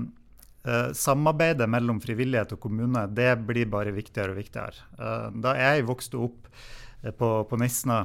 uh, 0.67 0.91
samarbeidet 0.93 1.65
mellom 1.73 1.97
frivillighet 2.03 2.53
og 2.53 2.61
kommune 2.61 3.07
det 3.09 3.31
blir 3.49 3.71
bare 3.73 3.95
viktigere 3.95 4.35
og 4.35 4.37
viktigere. 4.37 4.85
Uh, 4.99 5.33
da 5.33 5.55
jeg 5.57 5.87
vokste 5.89 6.21
opp 6.27 6.45
uh, 6.45 7.09
på, 7.09 7.31
på 7.49 7.61
Nesna 7.63 8.03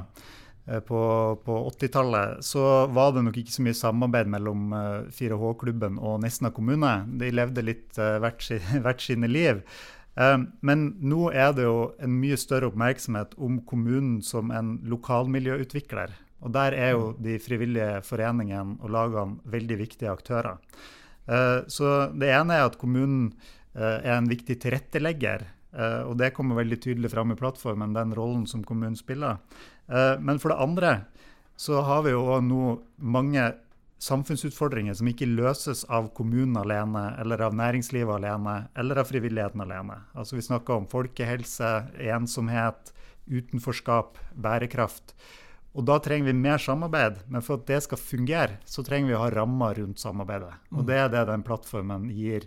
på, 0.87 0.99
på 1.43 1.55
80-tallet, 1.75 2.37
så 2.47 2.87
var 2.95 3.13
det 3.13 3.25
nok 3.27 3.37
ikke 3.37 3.51
så 3.51 3.65
mye 3.65 3.75
samarbeid 3.75 4.29
mellom 4.31 4.71
4H-klubben 5.11 5.97
og 5.99 6.21
Nesna 6.23 6.53
kommune. 6.55 7.01
De 7.19 7.33
levde 7.35 7.65
litt 7.67 7.99
hvert, 7.99 8.47
hvert 8.85 9.03
sine 9.03 9.27
liv. 9.27 9.59
Men 10.15 10.81
nå 11.01 11.31
er 11.33 11.55
det 11.57 11.63
jo 11.65 11.77
en 11.97 12.11
mye 12.21 12.37
større 12.37 12.67
oppmerksomhet 12.69 13.31
om 13.41 13.55
kommunen 13.65 14.19
som 14.21 14.51
en 14.53 14.75
lokalmiljøutvikler. 14.85 16.13
Og 16.43 16.51
der 16.51 16.75
er 16.75 16.91
jo 16.93 17.13
de 17.23 17.37
frivillige 17.41 18.01
foreningene 18.05 18.77
og 18.83 18.91
lagene 18.93 19.39
veldig 19.49 19.79
viktige 19.79 20.11
aktører. 20.11 20.59
Ehm, 21.31 21.69
så 21.71 22.11
det 22.11 22.33
ene 22.35 22.59
er 22.59 22.67
at 22.67 22.79
kommunen 22.79 23.31
eh, 23.75 23.99
er 24.03 24.17
en 24.17 24.29
viktig 24.29 24.59
tilrettelegger. 24.65 25.45
Eh, 25.73 26.01
og 26.03 26.17
det 26.19 26.33
kommer 26.35 26.59
veldig 26.59 26.81
tydelig 26.83 27.13
fram 27.13 27.31
i 27.31 27.39
plattformen, 27.39 27.95
den 27.95 28.13
rollen 28.17 28.45
som 28.49 28.63
kommunen 28.63 28.99
spiller. 28.99 29.39
Men 29.83 30.37
for 30.39 30.53
det 30.53 30.63
andre 30.63 30.89
så 31.59 31.81
har 31.83 32.05
vi 32.05 32.13
jo 32.13 32.37
nå 32.39 32.67
mange 33.03 33.41
samfunnsutfordringer 34.03 34.97
som 34.99 35.07
ikke 35.07 35.29
løses 35.29 35.83
av 35.91 36.09
kommunen 36.17 36.57
alene, 36.59 37.05
eller 37.21 37.45
av 37.45 37.55
næringslivet 37.55 38.17
alene, 38.17 38.57
eller 38.75 38.99
av 38.99 39.07
frivilligheten 39.09 39.63
alene. 39.63 40.01
Altså 40.13 40.37
Vi 40.37 40.45
snakker 40.49 40.75
om 40.75 40.89
folkehelse, 40.91 41.71
ensomhet, 42.11 42.91
utenforskap, 43.31 44.19
bærekraft. 44.35 45.15
Og 45.73 45.85
Da 45.87 45.97
trenger 46.03 46.29
vi 46.29 46.37
mer 46.37 46.61
samarbeid, 46.61 47.23
men 47.27 47.41
for 47.41 47.57
at 47.57 47.65
det 47.65 47.81
skal 47.83 47.97
fungere, 47.97 48.59
så 48.65 48.83
trenger 48.85 49.09
vi 49.09 49.15
å 49.17 49.23
ha 49.23 49.31
rammer 49.33 49.79
rundt 49.79 49.99
samarbeidet. 49.99 50.53
Og 50.71 50.85
Det 50.85 50.99
er 50.99 51.09
det 51.09 51.25
den 51.31 51.43
plattformen 51.43 52.09
gir 52.11 52.45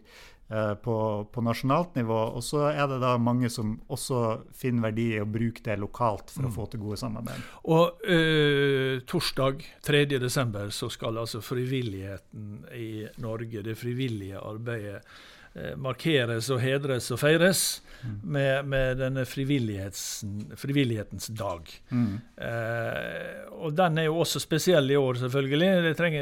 på, 0.48 0.96
på, 1.32 1.42
nasjonalt 1.42 1.96
nivå. 1.98 2.18
Og 2.38 2.44
så 2.46 2.68
er 2.70 2.84
det 2.90 3.00
da 3.02 3.16
mange 3.18 3.50
som 3.52 3.76
også 3.92 4.22
finner 4.54 4.88
verdi 4.88 5.08
i 5.16 5.22
å 5.22 5.28
bruke 5.28 5.64
det 5.66 5.78
lokalt 5.82 6.30
for 6.30 6.46
mm. 6.46 6.50
å 6.50 6.54
få 6.54 6.66
til 6.70 6.84
gode 6.84 7.00
samarbeid. 7.02 7.46
Og 7.72 8.04
øh, 8.06 9.00
torsdag 9.10 9.64
3.12. 9.86 10.70
så 10.76 10.90
skal 10.92 11.22
altså 11.22 11.42
frivilligheten 11.44 12.68
i 12.78 12.90
Norge, 13.22 13.64
det 13.66 13.78
frivillige 13.80 14.38
arbeidet, 14.38 15.02
Eh, 15.02 15.34
markeres 15.80 16.50
og 16.52 16.60
hedres 16.60 17.08
og 17.14 17.22
feires 17.22 17.62
mm. 18.02 18.20
med, 18.22 18.64
med, 18.64 18.96
denne 19.00 19.24
frivillighetens 19.24 21.26
dag. 21.26 21.60
Mm. 21.90 22.20
Eh, 22.36 23.52
og 23.56 23.72
den 23.76 23.98
er 23.98 24.04
jo 24.08 24.18
også 24.20 24.40
spesiell 24.42 24.90
i 24.90 24.96
år, 24.96 25.14
selvfølgelig. 25.22 25.82
Det 25.86 25.96
trenger, 25.98 26.20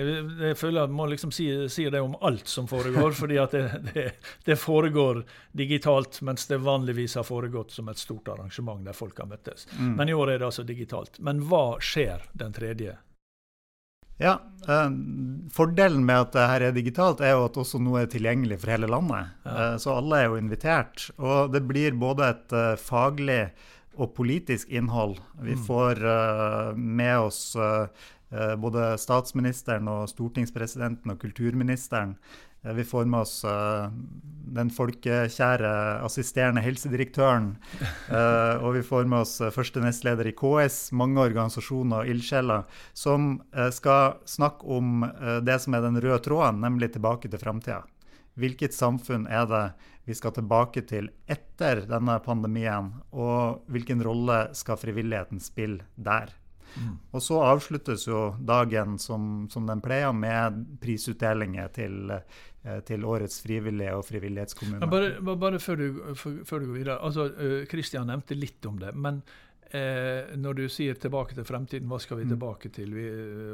jeg 0.49 0.57
føler 0.59 0.81
jeg 0.85 0.91
må 0.95 1.07
liksom 1.11 1.31
si, 1.35 1.69
si, 1.73 1.91
det 1.91 2.01
om 2.05 2.17
alt 2.23 2.49
som 2.49 2.69
foregår, 2.71 3.11
fordi 3.23 3.37
at 3.43 3.51
det, 3.57 3.65
det, 3.93 4.07
det, 4.47 4.57
foregår 4.61 5.25
digitalt, 5.53 6.23
mens 6.23 6.47
det 6.51 6.59
vanligvis 6.65 7.15
har 7.21 7.27
foregått 7.27 7.71
som 7.75 7.89
et 7.91 8.01
stort 8.01 8.29
arrangement 8.35 8.85
der 8.85 8.97
folk 8.97 9.19
har 9.19 9.27
møttes. 9.31 9.69
Mm. 9.79 9.95
Men 9.99 10.09
i 10.09 10.15
år 10.15 10.29
er 10.35 10.39
det 10.39 10.47
altså 10.51 10.65
digitalt. 10.67 11.13
Men 11.19 11.41
hva 11.49 11.67
skjer 11.83 12.19
den 12.33 12.53
tredje 12.55 12.97
ja, 14.23 14.35
eh, 14.69 14.91
Fordelen 15.55 16.05
med 16.07 16.29
at 16.29 16.35
det 16.37 16.47
her 16.51 16.67
er 16.69 16.75
digitalt, 16.77 17.23
er 17.25 17.35
jo 17.35 17.47
at 17.49 17.59
også 17.61 17.81
noe 17.83 18.05
er 18.05 18.11
tilgjengelig 18.13 18.61
for 18.63 18.75
hele 18.75 18.91
landet. 18.91 19.33
Ja. 19.45 19.55
Eh, 19.55 19.77
så 19.83 19.97
alle 19.99 20.21
er 20.21 20.29
jo 20.31 20.41
invitert. 20.41 21.09
Og 21.19 21.55
det 21.55 21.65
blir 21.69 21.97
både 21.99 22.31
et 22.35 22.55
uh, 22.55 22.75
faglig 22.81 23.49
og 23.95 24.15
politisk 24.17 24.71
innhold. 24.75 25.21
Vi 25.43 25.55
mm. 25.55 25.65
får 25.69 26.01
med 26.75 27.29
oss 27.29 27.55
både 28.59 28.95
statsministeren 28.99 29.87
og 29.93 30.09
stortingspresidenten 30.11 31.13
og 31.13 31.21
kulturministeren 31.23 32.17
Eh, 32.65 32.73
vi 32.73 32.85
får 32.85 33.05
med 33.05 33.21
oss 33.21 33.45
uh, 33.45 33.89
den 34.57 34.71
folkekjære 34.73 35.71
assisterende 36.05 36.63
helsedirektøren. 36.65 37.55
Og 38.65 38.69
vi 38.77 38.83
får 38.87 39.09
med 39.11 39.25
oss 39.25 39.39
første 39.55 39.83
nestleder 39.83 40.29
i 40.31 40.35
KS, 40.37 40.93
mange 40.97 41.21
organisasjoner 41.21 42.05
og 42.05 42.13
ildsjeler, 42.13 42.63
som 42.95 43.41
skal 43.75 44.21
snakke 44.31 44.69
om 44.77 45.03
det 45.43 45.57
som 45.65 45.75
er 45.75 45.83
den 45.83 45.99
røde 45.99 46.21
tråden, 46.23 46.61
nemlig 46.63 46.93
tilbake 46.95 47.33
til 47.33 47.43
framtida. 47.43 47.81
Hvilket 48.39 48.77
samfunn 48.77 49.27
er 49.27 49.49
det 49.51 49.65
vi 50.07 50.15
skal 50.15 50.37
tilbake 50.37 50.85
til 50.87 51.11
etter 51.27 51.83
denne 51.91 52.21
pandemien, 52.23 52.93
og 53.11 53.67
hvilken 53.73 54.05
rolle 54.07 54.45
skal 54.55 54.79
frivilligheten 54.79 55.43
spille 55.43 55.89
der? 55.97 56.31
Mm. 56.77 56.97
Og 57.13 57.23
så 57.23 57.39
avsluttes 57.45 58.09
jo 58.09 58.25
dagen 58.41 58.99
som, 58.99 59.47
som 59.51 59.67
den 59.69 59.83
pleier, 59.85 60.13
med 60.13 60.65
prisutdelinger 60.83 61.71
til 61.75 62.15
Eh, 62.65 62.79
til 62.81 63.03
årets 63.05 63.43
frivillige 63.45 63.93
og 63.93 64.07
frivillighetskommune. 64.09 64.87
Bare, 64.89 65.37
bare 65.37 65.59
før, 65.61 65.77
du, 65.77 66.15
før, 66.17 66.63
du, 66.63 66.71
går 66.71 66.79
videre. 66.79 66.95
altså 66.97 67.27
Kristian 67.69 68.07
uh, 68.07 68.15
nevnte 68.15 68.39
litt 68.39 68.65
om 68.71 68.79
det. 68.81 68.95
Men 68.97 69.21
Eh, 69.75 70.37
når 70.39 70.55
du 70.55 70.69
sier 70.69 70.95
'tilbake 70.95 71.35
til 71.35 71.43
fremtiden', 71.45 71.89
hva 71.91 71.99
skal 71.99 72.19
vi 72.19 72.25
mm. 72.25 72.31
tilbake 72.31 72.69
til? 72.71 72.95
Vi, 72.95 73.07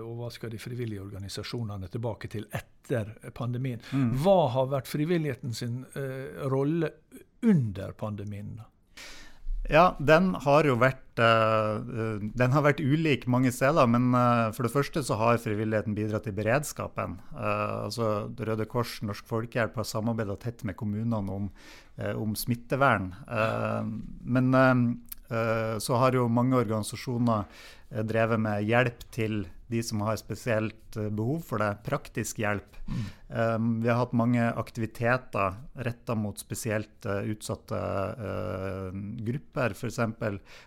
og 0.05 0.19
hva 0.19 0.29
skal 0.31 0.51
de 0.51 0.59
frivillige 0.59 1.01
organisasjonene 1.01 1.89
tilbake 1.89 2.29
til 2.29 2.45
etter 2.53 3.15
pandemien? 3.33 3.81
Mm. 3.93 4.11
Hva 4.21 4.51
har 4.53 4.67
vært 4.69 4.91
frivilligheten 4.91 5.55
sin 5.55 5.87
eh, 5.97 6.45
rolle 6.45 6.91
under 7.41 7.93
pandemien? 7.93 8.53
da? 8.59 8.69
Ja, 9.71 9.93
den 10.03 10.33
har 10.43 10.67
jo 10.67 10.75
vært, 10.81 11.21
uh, 11.23 11.79
den 12.19 12.55
har 12.57 12.65
vært 12.65 12.83
ulik 12.83 13.29
mange 13.31 13.53
steder. 13.55 13.87
Men 13.87 14.09
uh, 14.17 14.51
for 14.57 14.67
det 14.67 14.73
første 14.75 15.03
så 15.07 15.19
har 15.21 15.39
frivilligheten 15.43 15.95
bidratt 15.95 16.27
til 16.27 16.35
beredskapen. 16.35 17.21
Altså 17.39 18.31
Røde 18.35 18.67
Kors, 18.71 18.99
Norsk 19.07 19.29
Folkehjelp 19.31 19.79
har 19.79 19.87
samarbeida 19.87 20.35
tett 20.43 20.65
med 20.67 20.79
kommunene 20.81 21.37
om, 21.39 21.47
om 22.19 22.35
smittevern. 22.37 23.13
men 24.25 24.51
så 25.79 25.99
har 26.03 26.17
jo 26.17 26.27
mange 26.27 26.57
organisasjoner 26.59 27.45
drevet 28.03 28.41
med 28.43 28.65
hjelp 28.67 29.05
til 29.15 29.45
de 29.71 29.83
som 29.87 30.03
har 30.07 30.19
spesielt 30.21 30.97
eh, 30.99 31.09
behov 31.09 31.45
for 31.47 31.63
det. 31.63 31.71
Praktisk 31.87 32.41
hjelp. 32.43 32.79
Um, 33.29 33.81
vi 33.83 33.91
har 33.91 34.01
hatt 34.01 34.15
mange 34.19 34.43
aktiviteter 34.59 35.55
retta 35.87 36.17
mot 36.19 36.39
spesielt 36.39 37.07
uh, 37.07 37.23
utsatte 37.31 37.79
uh, 37.79 38.89
grupper, 39.27 39.77
f.eks. 39.77 40.01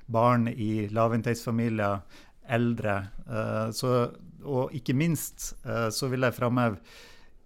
barn 0.07 0.48
i 0.48 0.88
lavinntektsfamilier, 0.88 2.00
eldre. 2.48 3.00
Uh, 3.27 3.67
så, 3.75 3.95
og 4.43 4.75
ikke 4.75 4.95
minst 4.95 5.53
så 5.63 6.07
vil 6.12 6.25
jeg 6.27 6.36
framheve 6.36 6.79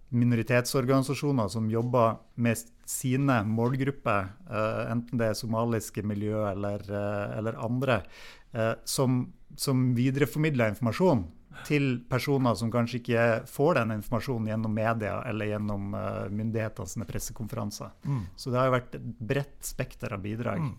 minoritetsorganisasjoner 0.08 1.50
som 1.52 1.68
jobber 1.70 2.16
med 2.40 2.60
sine 2.88 3.42
målgrupper, 3.44 4.30
uh, 4.48 4.84
enten 4.92 5.20
det 5.20 5.32
er 5.32 5.38
somaliske 5.38 6.04
miljø 6.06 6.46
eller, 6.48 6.84
uh, 6.88 7.36
eller 7.36 7.58
andre, 7.60 8.00
uh, 8.56 8.74
som, 8.88 9.26
som 9.56 9.90
videreformidler 9.98 10.72
informasjon 10.72 11.26
til 11.66 11.88
personer 12.10 12.54
som 12.58 12.70
kanskje 12.72 13.00
ikke 13.00 13.24
får 13.50 13.80
den 13.80 13.96
informasjonen 13.98 14.50
gjennom 14.52 14.74
media 14.74 15.16
eller 15.28 15.50
gjennom 15.50 15.96
myndighetenes 16.30 16.98
pressekonferanser. 17.08 17.94
Mm. 18.04 18.26
Så 18.36 18.52
det 18.52 18.60
har 18.60 18.68
jo 18.68 18.76
vært 18.76 18.98
et 18.98 19.08
bredt 19.32 19.72
spekter 19.72 20.14
av 20.14 20.22
bidrag. 20.22 20.62
Mm. 20.62 20.76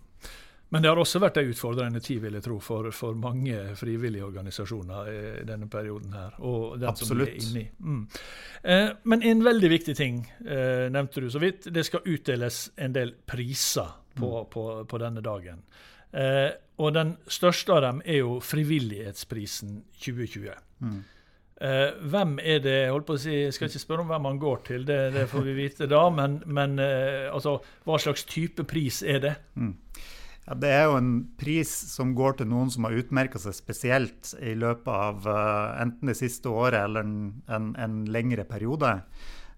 Men 0.72 0.82
det 0.82 0.90
har 0.92 0.98
også 1.02 1.18
vært 1.18 1.40
en 1.40 1.48
utfordrende 1.50 2.00
tid 2.02 2.20
vil 2.22 2.36
jeg 2.38 2.44
tro, 2.44 2.56
for, 2.62 2.92
for 2.94 3.16
mange 3.18 3.56
frivillige 3.78 4.22
organisasjoner 4.22 5.08
i 5.10 5.46
denne 5.48 5.66
perioden. 5.70 6.12
her, 6.14 6.36
og 6.46 6.78
den 6.78 6.88
Absolutt. 6.92 7.42
som 7.42 7.56
er 7.56 7.64
inni. 7.64 7.64
Mm. 7.80 8.04
Eh, 8.62 8.90
men 9.02 9.24
en 9.32 9.42
veldig 9.44 9.70
viktig 9.72 9.96
ting 9.98 10.22
eh, 10.46 10.86
nevnte 10.94 11.24
du 11.24 11.26
så 11.30 11.42
vidt. 11.42 11.66
Det 11.74 11.82
skal 11.86 12.06
utdeles 12.06 12.68
en 12.76 12.94
del 12.94 13.16
priser 13.26 13.90
på, 14.14 14.30
mm. 14.30 14.50
på, 14.54 14.66
på 14.86 15.02
denne 15.02 15.24
dagen. 15.26 15.64
Eh, 16.14 16.52
og 16.78 16.94
den 16.94 17.16
største 17.26 17.74
av 17.74 17.82
dem 17.88 18.02
er 18.06 18.22
jo 18.22 18.38
Frivillighetsprisen 18.38 19.80
2020. 19.98 20.54
Mm. 20.80 21.00
Uh, 21.60 21.90
hvem 22.08 22.38
er 22.40 22.62
det 22.64 22.72
Jeg 22.72 22.92
holdt 22.94 23.04
på 23.10 23.14
å 23.18 23.20
si, 23.20 23.34
jeg 23.36 23.52
skal 23.52 23.68
ikke 23.68 23.82
spørre 23.82 24.04
om 24.06 24.08
hvem 24.08 24.28
han 24.30 24.38
går 24.40 24.62
til, 24.64 24.86
det, 24.88 25.00
det 25.12 25.26
får 25.28 25.44
vi 25.44 25.56
vite 25.58 25.88
da. 25.90 26.06
Men, 26.14 26.38
men 26.48 26.78
uh, 26.80 27.28
altså, 27.34 27.58
hva 27.84 28.00
slags 28.00 28.24
type 28.28 28.64
pris 28.68 29.02
er 29.04 29.20
det? 29.26 29.34
Mm. 29.60 29.74
Ja, 30.46 30.56
det 30.58 30.70
er 30.72 30.86
jo 30.88 30.96
en 30.98 31.10
pris 31.38 31.70
som 31.92 32.14
går 32.18 32.40
til 32.40 32.48
noen 32.50 32.72
som 32.72 32.86
har 32.88 32.96
utmerka 32.98 33.38
seg 33.38 33.54
spesielt 33.54 34.32
i 34.42 34.56
løpet 34.58 34.88
av 34.90 35.28
uh, 35.28 35.76
enten 35.82 36.10
det 36.10 36.16
siste 36.18 36.50
året 36.50 36.80
eller 36.88 37.04
en, 37.06 37.20
en, 37.52 37.68
en 37.78 38.00
lengre 38.10 38.46
periode. 38.48 38.96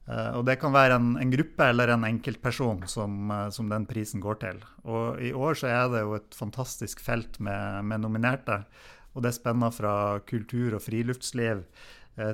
Uh, 0.04 0.40
og 0.40 0.42
Det 0.50 0.58
kan 0.60 0.74
være 0.74 0.98
en, 0.98 1.12
en, 1.22 1.30
gruppe 1.32 1.68
eller 1.70 1.94
en 1.94 2.04
enkeltperson 2.08 2.82
som, 2.90 3.30
uh, 3.30 3.46
som, 3.54 3.70
den 3.70 3.86
prisen 3.86 4.20
går 4.20 4.42
til. 4.42 4.58
Og 4.82 5.22
I 5.22 5.30
år 5.32 5.56
så 5.62 5.70
er 5.70 5.86
det 5.94 6.02
jo 6.02 6.16
et 6.18 6.36
fantastisk 6.36 7.00
felt 7.00 7.38
med, 7.40 7.86
med 7.86 8.02
nominerte. 8.02 8.64
Og 9.12 9.24
det 9.26 9.34
spenner 9.36 9.74
fra 9.74 9.94
kultur 10.28 10.78
og 10.78 10.84
friluftsliv 10.84 11.66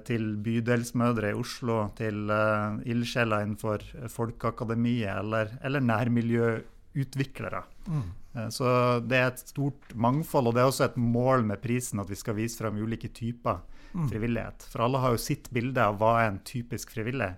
til 0.06 0.32
bydelsmødre 0.42 1.28
i 1.30 1.36
Oslo, 1.38 1.76
til 1.94 2.26
uh, 2.34 2.80
ildsjeler 2.82 3.44
innenfor 3.44 3.84
Folkeakademiet 4.10 5.12
eller, 5.20 5.52
eller 5.62 5.84
nærmiljøutviklere. 5.86 7.60
Mm. 7.86 8.08
Eh, 8.34 8.48
så 8.54 8.68
det 9.04 9.18
er 9.18 9.30
et 9.30 9.42
stort 9.42 9.94
mangfold, 9.94 10.50
og 10.50 10.56
det 10.56 10.62
er 10.62 10.70
også 10.70 10.88
et 10.88 11.00
mål 11.00 11.46
med 11.48 11.62
prisen 11.64 12.02
at 12.02 12.10
vi 12.10 12.18
skal 12.18 12.36
vise 12.38 12.58
frem 12.60 12.80
ulike 12.82 13.10
typer 13.14 13.62
mm. 13.92 14.08
frivillighet. 14.10 14.68
For 14.72 14.84
alle 14.86 15.02
har 15.02 15.14
jo 15.14 15.22
sitt 15.22 15.50
bilde 15.54 15.84
av 15.84 15.98
hva 16.00 16.14
er 16.22 16.32
en 16.32 16.42
typisk 16.46 16.92
frivillig. 16.96 17.32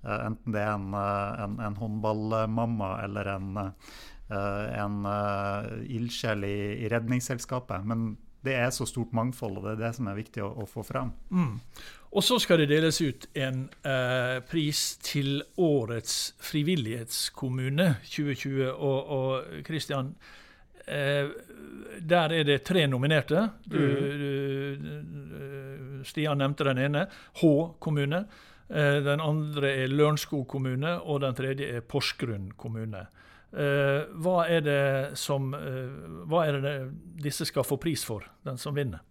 Enten 0.00 0.54
det 0.54 0.62
er 0.64 0.72
en, 0.72 0.94
en, 0.96 1.58
en 1.60 1.74
håndballmamma 1.76 2.94
eller 3.04 3.28
en, 3.34 3.58
en 4.32 4.94
ildsjel 5.84 6.46
i, 6.48 6.56
i, 6.86 6.88
Redningsselskapet. 6.88 7.84
Men 7.84 8.14
det 8.44 8.54
er 8.56 8.70
så 8.72 8.86
stort 8.88 9.12
mangfold, 9.12 9.58
og 9.58 9.66
det 9.66 9.72
er 9.74 9.82
det 9.84 9.94
som 9.98 10.08
er 10.08 10.16
viktig 10.16 10.42
å, 10.44 10.50
å 10.62 10.68
få 10.68 10.84
fram. 10.86 11.12
Mm. 11.28 11.58
Og 12.10 12.24
så 12.26 12.40
skal 12.42 12.62
det 12.62 12.70
deles 12.72 12.98
ut 13.04 13.28
en 13.38 13.62
eh, 13.86 14.40
pris 14.50 14.80
til 15.04 15.42
årets 15.60 16.34
frivillighetskommune 16.42 17.92
2020. 18.02 18.64
Og, 18.74 19.44
Kristian, 19.66 20.14
eh, 20.86 21.30
der 22.00 22.34
er 22.34 22.48
det 22.48 22.62
tre 22.66 22.86
nominerte. 22.90 23.44
Du, 23.62 23.78
mm. 23.78 24.82
du, 24.82 26.02
Stian 26.08 26.40
nevnte 26.40 26.66
den 26.66 26.82
ene. 26.88 27.06
H 27.42 27.52
kommune. 27.78 28.24
Eh, 28.66 28.98
den 29.06 29.22
andre 29.22 29.74
er 29.84 29.94
Lørenskog 29.94 30.48
kommune, 30.48 30.96
og 31.04 31.22
den 31.22 31.38
tredje 31.38 31.76
er 31.76 31.86
Porsgrunn 31.86 32.50
kommune. 32.58 33.06
Eh, 33.50 34.02
hva 34.22 34.44
er 34.46 34.60
det 34.62 34.82
som 35.18 35.48
eh, 35.58 35.94
Hva 36.30 36.44
er 36.46 36.58
det 36.62 36.74
disse 37.18 37.42
skal 37.48 37.66
få 37.66 37.80
pris 37.82 38.04
for, 38.06 38.22
den 38.46 38.60
som 38.62 38.76
vinner? 38.76 39.02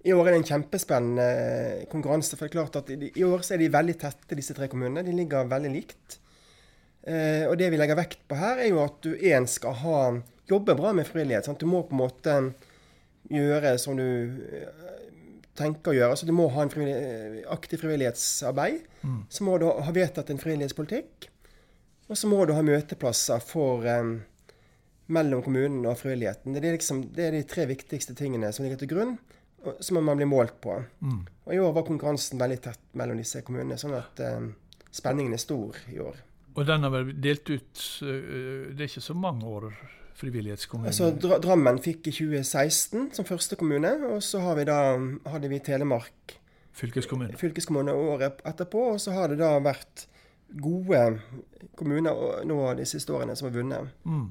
I 0.00 0.14
år 0.16 0.24
er 0.24 0.32
det 0.32 0.38
en 0.40 0.48
kjempespennende 0.48 1.26
eh, 1.28 1.82
konkurranse. 1.92 2.36
for 2.36 2.46
det 2.46 2.50
er 2.50 2.56
klart 2.56 2.78
at 2.80 2.88
I 2.96 3.26
år 3.26 3.44
er 3.44 3.60
de 3.60 3.68
veldig 3.74 3.96
tette, 4.00 4.38
disse 4.38 4.56
tre 4.56 4.70
kommunene. 4.72 5.04
De 5.04 5.12
ligger 5.12 5.50
veldig 5.50 5.72
likt. 5.74 6.20
Og 7.00 7.54
det 7.56 7.70
vi 7.72 7.78
legger 7.80 7.96
vekt 7.96 8.26
på 8.28 8.36
her, 8.36 8.58
er 8.60 8.68
jo 8.68 8.82
at 8.82 8.98
du 9.00 9.14
én 9.16 9.46
skal 9.48 9.72
ha, 9.80 10.00
jobbe 10.48 10.74
bra 10.76 10.90
med 10.92 11.08
frivillighet. 11.08 11.46
Sant? 11.48 11.60
Du 11.60 11.68
må 11.68 11.80
på 11.88 11.96
en 11.96 12.02
måte 12.02 12.34
gjøre 13.32 13.72
som 13.80 13.96
du 13.96 14.36
tenker 15.56 15.92
å 15.92 15.96
gjøre. 15.96 16.10
Altså, 16.12 16.28
du 16.28 16.34
må 16.36 16.50
ha 16.52 16.66
en 16.66 16.72
frivillig, 16.72 17.40
aktiv 17.56 17.80
frivillighetsarbeid. 17.80 18.84
Mm. 19.00 19.22
Så 19.32 19.48
må 19.48 19.56
du 19.60 19.64
ha 19.72 19.96
vedtatt 19.96 20.32
en 20.32 20.40
frivillighetspolitikk. 20.42 21.30
Og 22.10 22.18
så 22.18 22.28
må 22.30 22.42
du 22.44 22.56
ha 22.56 22.62
møteplasser 22.66 23.42
for 23.46 23.86
um, 23.86 24.16
mellom 25.14 25.44
kommunen 25.46 25.86
og 25.86 25.98
frivilligheten. 26.00 26.56
Det 26.56 26.64
er, 26.64 26.74
liksom, 26.74 27.04
det 27.14 27.28
er 27.28 27.36
de 27.38 27.44
tre 27.46 27.68
viktigste 27.70 28.16
tingene 28.18 28.50
som 28.54 28.66
ligger 28.66 28.82
til 28.82 28.90
grunn 28.90 29.18
som 29.80 30.04
man 30.04 30.16
blir 30.16 30.28
målt 30.28 30.60
på. 30.60 30.82
Mm. 31.00 31.22
Og 31.44 31.54
I 31.54 31.60
år 31.60 31.72
var 31.76 31.86
konkurransen 31.86 32.40
veldig 32.40 32.58
tett 32.64 32.82
mellom 32.98 33.20
disse 33.20 33.42
kommunene, 33.44 33.78
sånn 33.80 33.96
at 33.98 34.20
eh, 34.24 34.50
spenningen 34.94 35.36
er 35.36 35.42
stor 35.42 35.76
i 35.92 36.00
år. 36.02 36.20
Og 36.56 36.66
den 36.66 36.86
har 36.86 36.92
vel 36.92 37.12
delt 37.22 37.46
ut 37.46 37.82
uh, 38.02 38.72
Det 38.74 38.82
er 38.82 38.88
ikke 38.88 39.04
så 39.04 39.14
mange 39.14 39.46
år 39.46 39.68
frivillighetskommune? 40.18 40.90
Altså, 40.90 41.12
Dra 41.14 41.38
Drammen 41.40 41.78
fikk 41.80 42.10
i 42.10 42.14
2016 42.16 43.12
som 43.16 43.28
første 43.28 43.56
kommune, 43.60 43.92
og 44.10 44.18
så 44.24 44.42
har 44.44 44.58
vi 44.58 44.66
da, 44.68 44.80
hadde 45.30 45.50
vi 45.52 45.60
Telemark 45.64 46.34
fylkeskommune. 46.76 47.38
fylkeskommune 47.38 47.94
året 47.94 48.42
etterpå. 48.48 48.82
Og 48.96 49.00
så 49.00 49.14
har 49.14 49.30
det 49.30 49.38
da 49.40 49.54
vært 49.62 50.06
gode 50.52 51.20
kommuner 51.78 52.44
nå 52.46 52.58
de 52.78 52.86
siste 52.88 53.12
årene 53.14 53.36
som 53.36 53.50
har 53.50 53.54
vunnet. 53.54 53.92
Mm. 54.04 54.26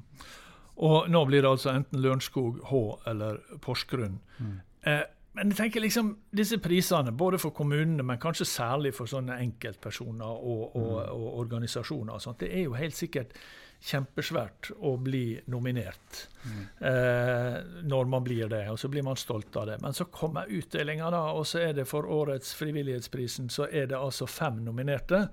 Og 0.90 1.08
nå 1.12 1.22
blir 1.28 1.44
det 1.44 1.52
altså 1.52 1.74
enten 1.74 2.02
Lørenskog, 2.02 2.60
Hå 2.72 2.84
eller 3.08 3.40
Porsgrunn. 3.64 4.20
Mm. 4.40 4.60
Eh, 4.88 5.06
men 5.40 5.52
jeg 5.54 5.60
tenker 5.60 5.84
liksom, 5.84 6.14
disse 6.36 6.58
prisene, 6.64 7.12
både 7.16 7.40
for 7.40 7.56
kommunene, 7.56 8.04
men 8.04 8.20
kanskje 8.20 8.48
særlig 8.50 8.94
for 8.98 9.08
sånne 9.08 9.38
enkeltpersoner 9.44 10.28
og, 10.28 10.64
og, 10.76 10.94
mm. 10.96 11.12
og 11.16 11.28
organisasjoner, 11.44 12.16
og 12.16 12.24
sånt, 12.24 12.42
det 12.44 12.50
er 12.56 12.66
jo 12.66 12.78
helt 12.80 12.98
sikkert 12.98 13.36
kjempesvært 13.80 14.74
å 14.84 14.96
bli 15.00 15.40
nominert 15.52 16.26
mm. 16.44 16.64
eh, 16.90 17.56
når 17.88 18.10
man 18.12 18.26
blir 18.26 18.50
det. 18.52 18.66
Og 18.74 18.80
så 18.82 18.90
blir 18.92 19.06
man 19.08 19.20
stolt 19.20 19.56
av 19.60 19.70
det. 19.70 19.78
Men 19.84 19.96
så 19.96 20.10
kommer 20.12 20.52
utdelinga, 20.52 21.12
da, 21.16 21.24
og 21.32 21.48
så 21.48 21.64
er 21.70 21.78
det 21.78 21.88
for 21.88 22.08
årets 22.08 22.52
Frivillighetsprisen 22.60 23.48
så 23.54 23.70
er 23.72 23.88
det 23.92 24.00
altså 24.00 24.28
fem 24.28 24.60
nominerte. 24.66 25.28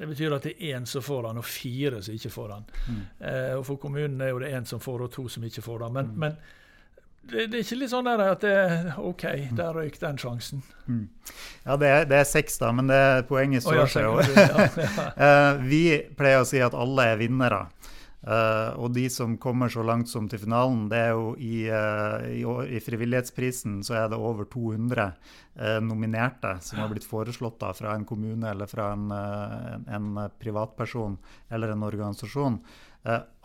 Det 0.00 0.06
betyr 0.08 0.32
at 0.32 0.46
det 0.48 0.54
er 0.56 0.78
én 0.78 0.86
som 0.88 1.02
får 1.04 1.26
den, 1.26 1.38
og 1.42 1.44
fire 1.44 1.98
som 2.00 2.14
ikke 2.16 2.30
får 2.32 2.46
den. 2.54 2.62
Mm. 2.88 3.00
Eh, 3.20 3.50
og 3.58 3.66
For 3.68 3.76
kommunen 3.76 4.20
er 4.24 4.30
jo 4.30 4.38
det 4.40 4.54
én 4.56 4.64
som 4.64 4.80
får, 4.80 5.02
og 5.04 5.10
to 5.12 5.26
som 5.28 5.44
ikke 5.44 5.60
får 5.62 5.82
den. 5.82 5.92
Men, 5.92 6.06
mm. 6.06 6.18
men 6.22 6.38
det, 7.20 7.50
det, 7.50 7.58
er 7.58 7.66
ikke 7.66 7.76
litt 7.82 7.92
sånn 7.92 8.08
der 8.08 8.22
at 8.24 8.46
det, 8.46 8.54
OK, 8.96 9.26
mm. 9.50 9.58
der 9.58 9.76
røyk 9.76 9.98
den 10.00 10.16
sjansen. 10.22 10.62
Mm. 10.86 11.02
Ja, 11.66 11.76
det 11.76 11.90
er, 11.90 12.08
det 12.08 12.16
er, 12.16 12.24
seks, 12.30 12.56
da, 12.62 12.70
men 12.72 12.88
det 12.88 13.02
poenget 13.28 13.66
står 13.66 13.92
seg 13.92 14.08
jo. 14.08 14.16
uh, 14.16 15.60
vi 15.74 15.82
pleier 16.16 16.40
å 16.40 16.48
si 16.48 16.64
at 16.64 16.72
alle 16.72 17.10
er 17.12 17.20
vinnere. 17.20 17.66
Uh, 18.20 18.76
og 18.76 18.90
de 18.92 19.06
som 19.08 19.38
kommer 19.40 19.70
så 19.72 19.80
langt 19.86 20.10
som 20.10 20.26
til 20.28 20.42
finalen, 20.42 20.88
det 20.92 20.98
er 21.06 21.14
jo 21.16 21.30
i, 21.40 21.64
uh, 21.72 22.26
i, 22.28 22.42
i 22.76 22.80
Frivillighetsprisen 22.84 23.78
så 23.86 23.96
er 24.02 24.10
det 24.12 24.20
over 24.20 24.48
200 24.50 25.12
nominerte 25.84 26.54
som 26.64 26.78
har 26.80 26.88
blitt 26.88 27.04
foreslått 27.04 27.58
da, 27.60 27.74
fra 27.76 27.92
en 27.92 28.06
kommune 28.08 28.48
eller 28.48 28.68
fra 28.70 28.92
en, 28.94 29.10
en, 29.12 29.82
en 29.92 30.20
privatperson 30.40 31.18
eller 31.52 31.74
en 31.74 31.82
organisasjon. 31.84 32.56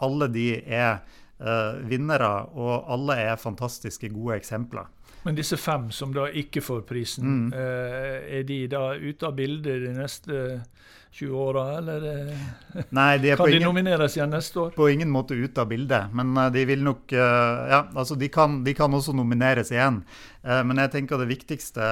alle 0.06 0.28
de 0.32 0.46
er 0.64 1.02
uh, 1.42 1.80
vinnere, 1.90 2.32
og 2.56 2.92
alle 2.92 3.18
er 3.26 3.42
fantastiske 3.42 4.10
gode 4.14 4.40
eksempler. 4.40 4.92
Men 5.26 5.38
disse 5.38 5.58
fem 5.58 5.90
som 5.96 6.14
da 6.14 6.28
ikke 6.30 6.62
får 6.62 6.84
prisen, 6.90 7.48
mm. 7.48 7.56
uh, 7.56 8.20
er 8.40 8.46
de 8.48 8.60
da 8.72 8.88
ute 8.96 9.28
av 9.28 9.36
bildet 9.38 9.88
de 9.88 9.96
neste 9.96 10.44
20 11.16 11.36
åra, 11.40 11.78
eller 11.78 12.06
Nei, 12.90 13.18
de 13.24 13.36
kan 13.38 13.48
de 13.48 13.56
ingen, 13.56 13.70
nomineres 13.70 14.18
igjen 14.18 14.34
neste 14.36 14.60
år? 14.60 14.74
På 14.76 14.90
ingen 14.92 15.12
måte 15.14 15.38
ute 15.38 15.64
av 15.64 15.70
bildet, 15.72 16.12
men 16.16 16.34
uh, 16.36 16.50
de 16.52 16.66
vil 16.68 16.84
nok 16.84 17.14
Ja, 17.16 17.86
altså 17.96 18.18
de 18.20 18.28
kan, 18.32 18.62
de 18.66 18.74
kan 18.76 18.94
også 18.94 19.16
nomineres 19.16 19.72
igjen. 19.72 20.02
men 20.44 20.78
jeg 20.78 20.92
tenker 20.94 21.18
det 21.18 21.30
viktigste 21.30 21.86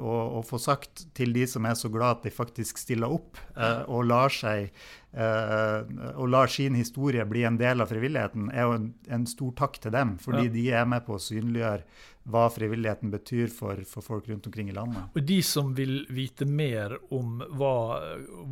å, 0.00 0.14
å, 0.38 0.40
få 0.46 0.58
sagt 0.58 1.04
til 1.14 1.32
de 1.36 1.44
som 1.46 1.66
er 1.68 1.76
så 1.78 1.90
glad 1.92 2.18
at 2.18 2.24
de 2.26 2.32
faktisk 2.34 2.80
stiller 2.80 3.12
opp 3.14 3.38
og 3.86 4.08
lar 4.08 4.32
seg 4.34 4.72
og 5.12 6.26
lar 6.32 6.50
sin 6.50 6.74
historie 6.78 7.24
bli 7.28 7.44
en 7.46 7.58
del 7.60 7.80
av 7.80 7.92
frivilligheten, 7.92 8.50
er 8.50 8.66
jo 8.66 8.74
en, 8.76 8.90
en 9.08 9.26
stor 9.30 9.54
takk 9.56 9.78
til 9.82 9.94
dem. 9.94 10.16
Fordi 10.22 10.48
ja. 10.48 10.54
de 10.56 10.64
er 10.82 10.90
med 10.90 11.06
på 11.06 11.16
å 11.16 11.22
synliggjøre 11.22 11.86
hva 12.28 12.48
frivilligheten 12.52 13.12
betyr 13.12 13.48
for, 13.52 13.80
for, 13.88 14.04
folk 14.04 14.28
rundt 14.28 14.46
omkring 14.46 14.70
i 14.70 14.76
landet. 14.76 15.08
Og 15.16 15.24
De 15.24 15.40
som 15.42 15.72
vil 15.76 16.02
vite 16.12 16.46
mer 16.48 16.98
om 17.14 17.42
hva, 17.56 18.00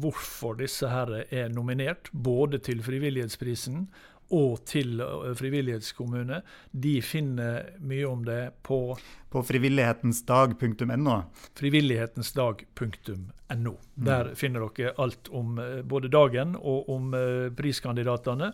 hvorfor 0.00 0.56
disse 0.60 0.88
her 0.90 1.12
er 1.28 1.48
nominert, 1.52 2.10
både 2.12 2.60
til 2.64 2.82
Frivillighetsprisen 2.86 3.86
og 4.34 4.64
til 4.66 4.98
frivillighetskommune, 5.38 6.40
de 6.72 7.02
finner 7.04 7.68
mye 7.78 8.06
om 8.08 8.24
det 8.26 8.50
på 8.66 8.98
På 9.30 9.42
frivillighetensdag.no. 9.42 11.22
Frivillighetensdag.no. 11.54 13.74
Der 13.94 14.34
finner 14.34 14.60
dere 14.66 14.92
alt 14.98 15.28
om 15.28 15.60
både 15.84 16.08
dagen 16.08 16.56
og 16.56 16.88
om 16.90 17.14
priskandidatene. 17.56 18.52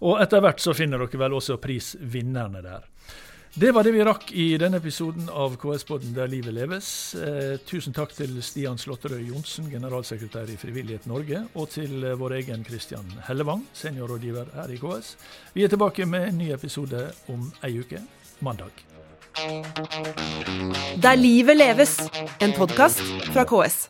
Og 0.00 0.22
etter 0.22 0.40
hvert 0.40 0.60
så 0.62 0.74
finner 0.76 0.98
dere 1.02 1.18
vel 1.20 1.32
også 1.36 1.56
prisvinnerne 1.60 2.62
der. 2.64 2.86
Det 3.54 3.72
var 3.72 3.82
det 3.84 3.90
vi 3.92 4.04
rakk 4.04 4.28
i 4.32 4.44
denne 4.62 4.78
episoden 4.78 5.26
av 5.28 5.56
KS-podden 5.58 6.12
Der 6.14 6.28
livet 6.30 6.54
leves. 6.54 7.14
Eh, 7.18 7.56
tusen 7.66 7.92
takk 7.92 8.12
til 8.14 8.36
Stian 8.46 8.78
Slåtterøy 8.78 9.24
Johnsen, 9.26 9.66
generalsekretær 9.72 10.52
i 10.52 10.58
Frivillighet 10.60 11.08
Norge, 11.10 11.42
og 11.58 11.66
til 11.74 12.04
eh, 12.04 12.14
vår 12.14 12.36
egen 12.38 12.62
Kristian 12.62 13.10
Hellevang, 13.26 13.66
seniorrådgiver 13.74 14.54
her 14.54 14.70
i 14.70 14.78
KS. 14.78 15.16
Vi 15.54 15.66
er 15.66 15.72
tilbake 15.72 16.06
med 16.06 16.28
en 16.28 16.38
ny 16.38 16.52
episode 16.54 17.08
om 17.26 17.50
ei 17.66 17.74
uke, 17.82 18.04
mandag. 18.38 18.86
Der 21.02 21.18
livet 21.18 21.58
leves, 21.58 21.98
en 22.38 22.54
podkast 22.54 23.02
fra 23.34 23.42
KS. 23.50 23.88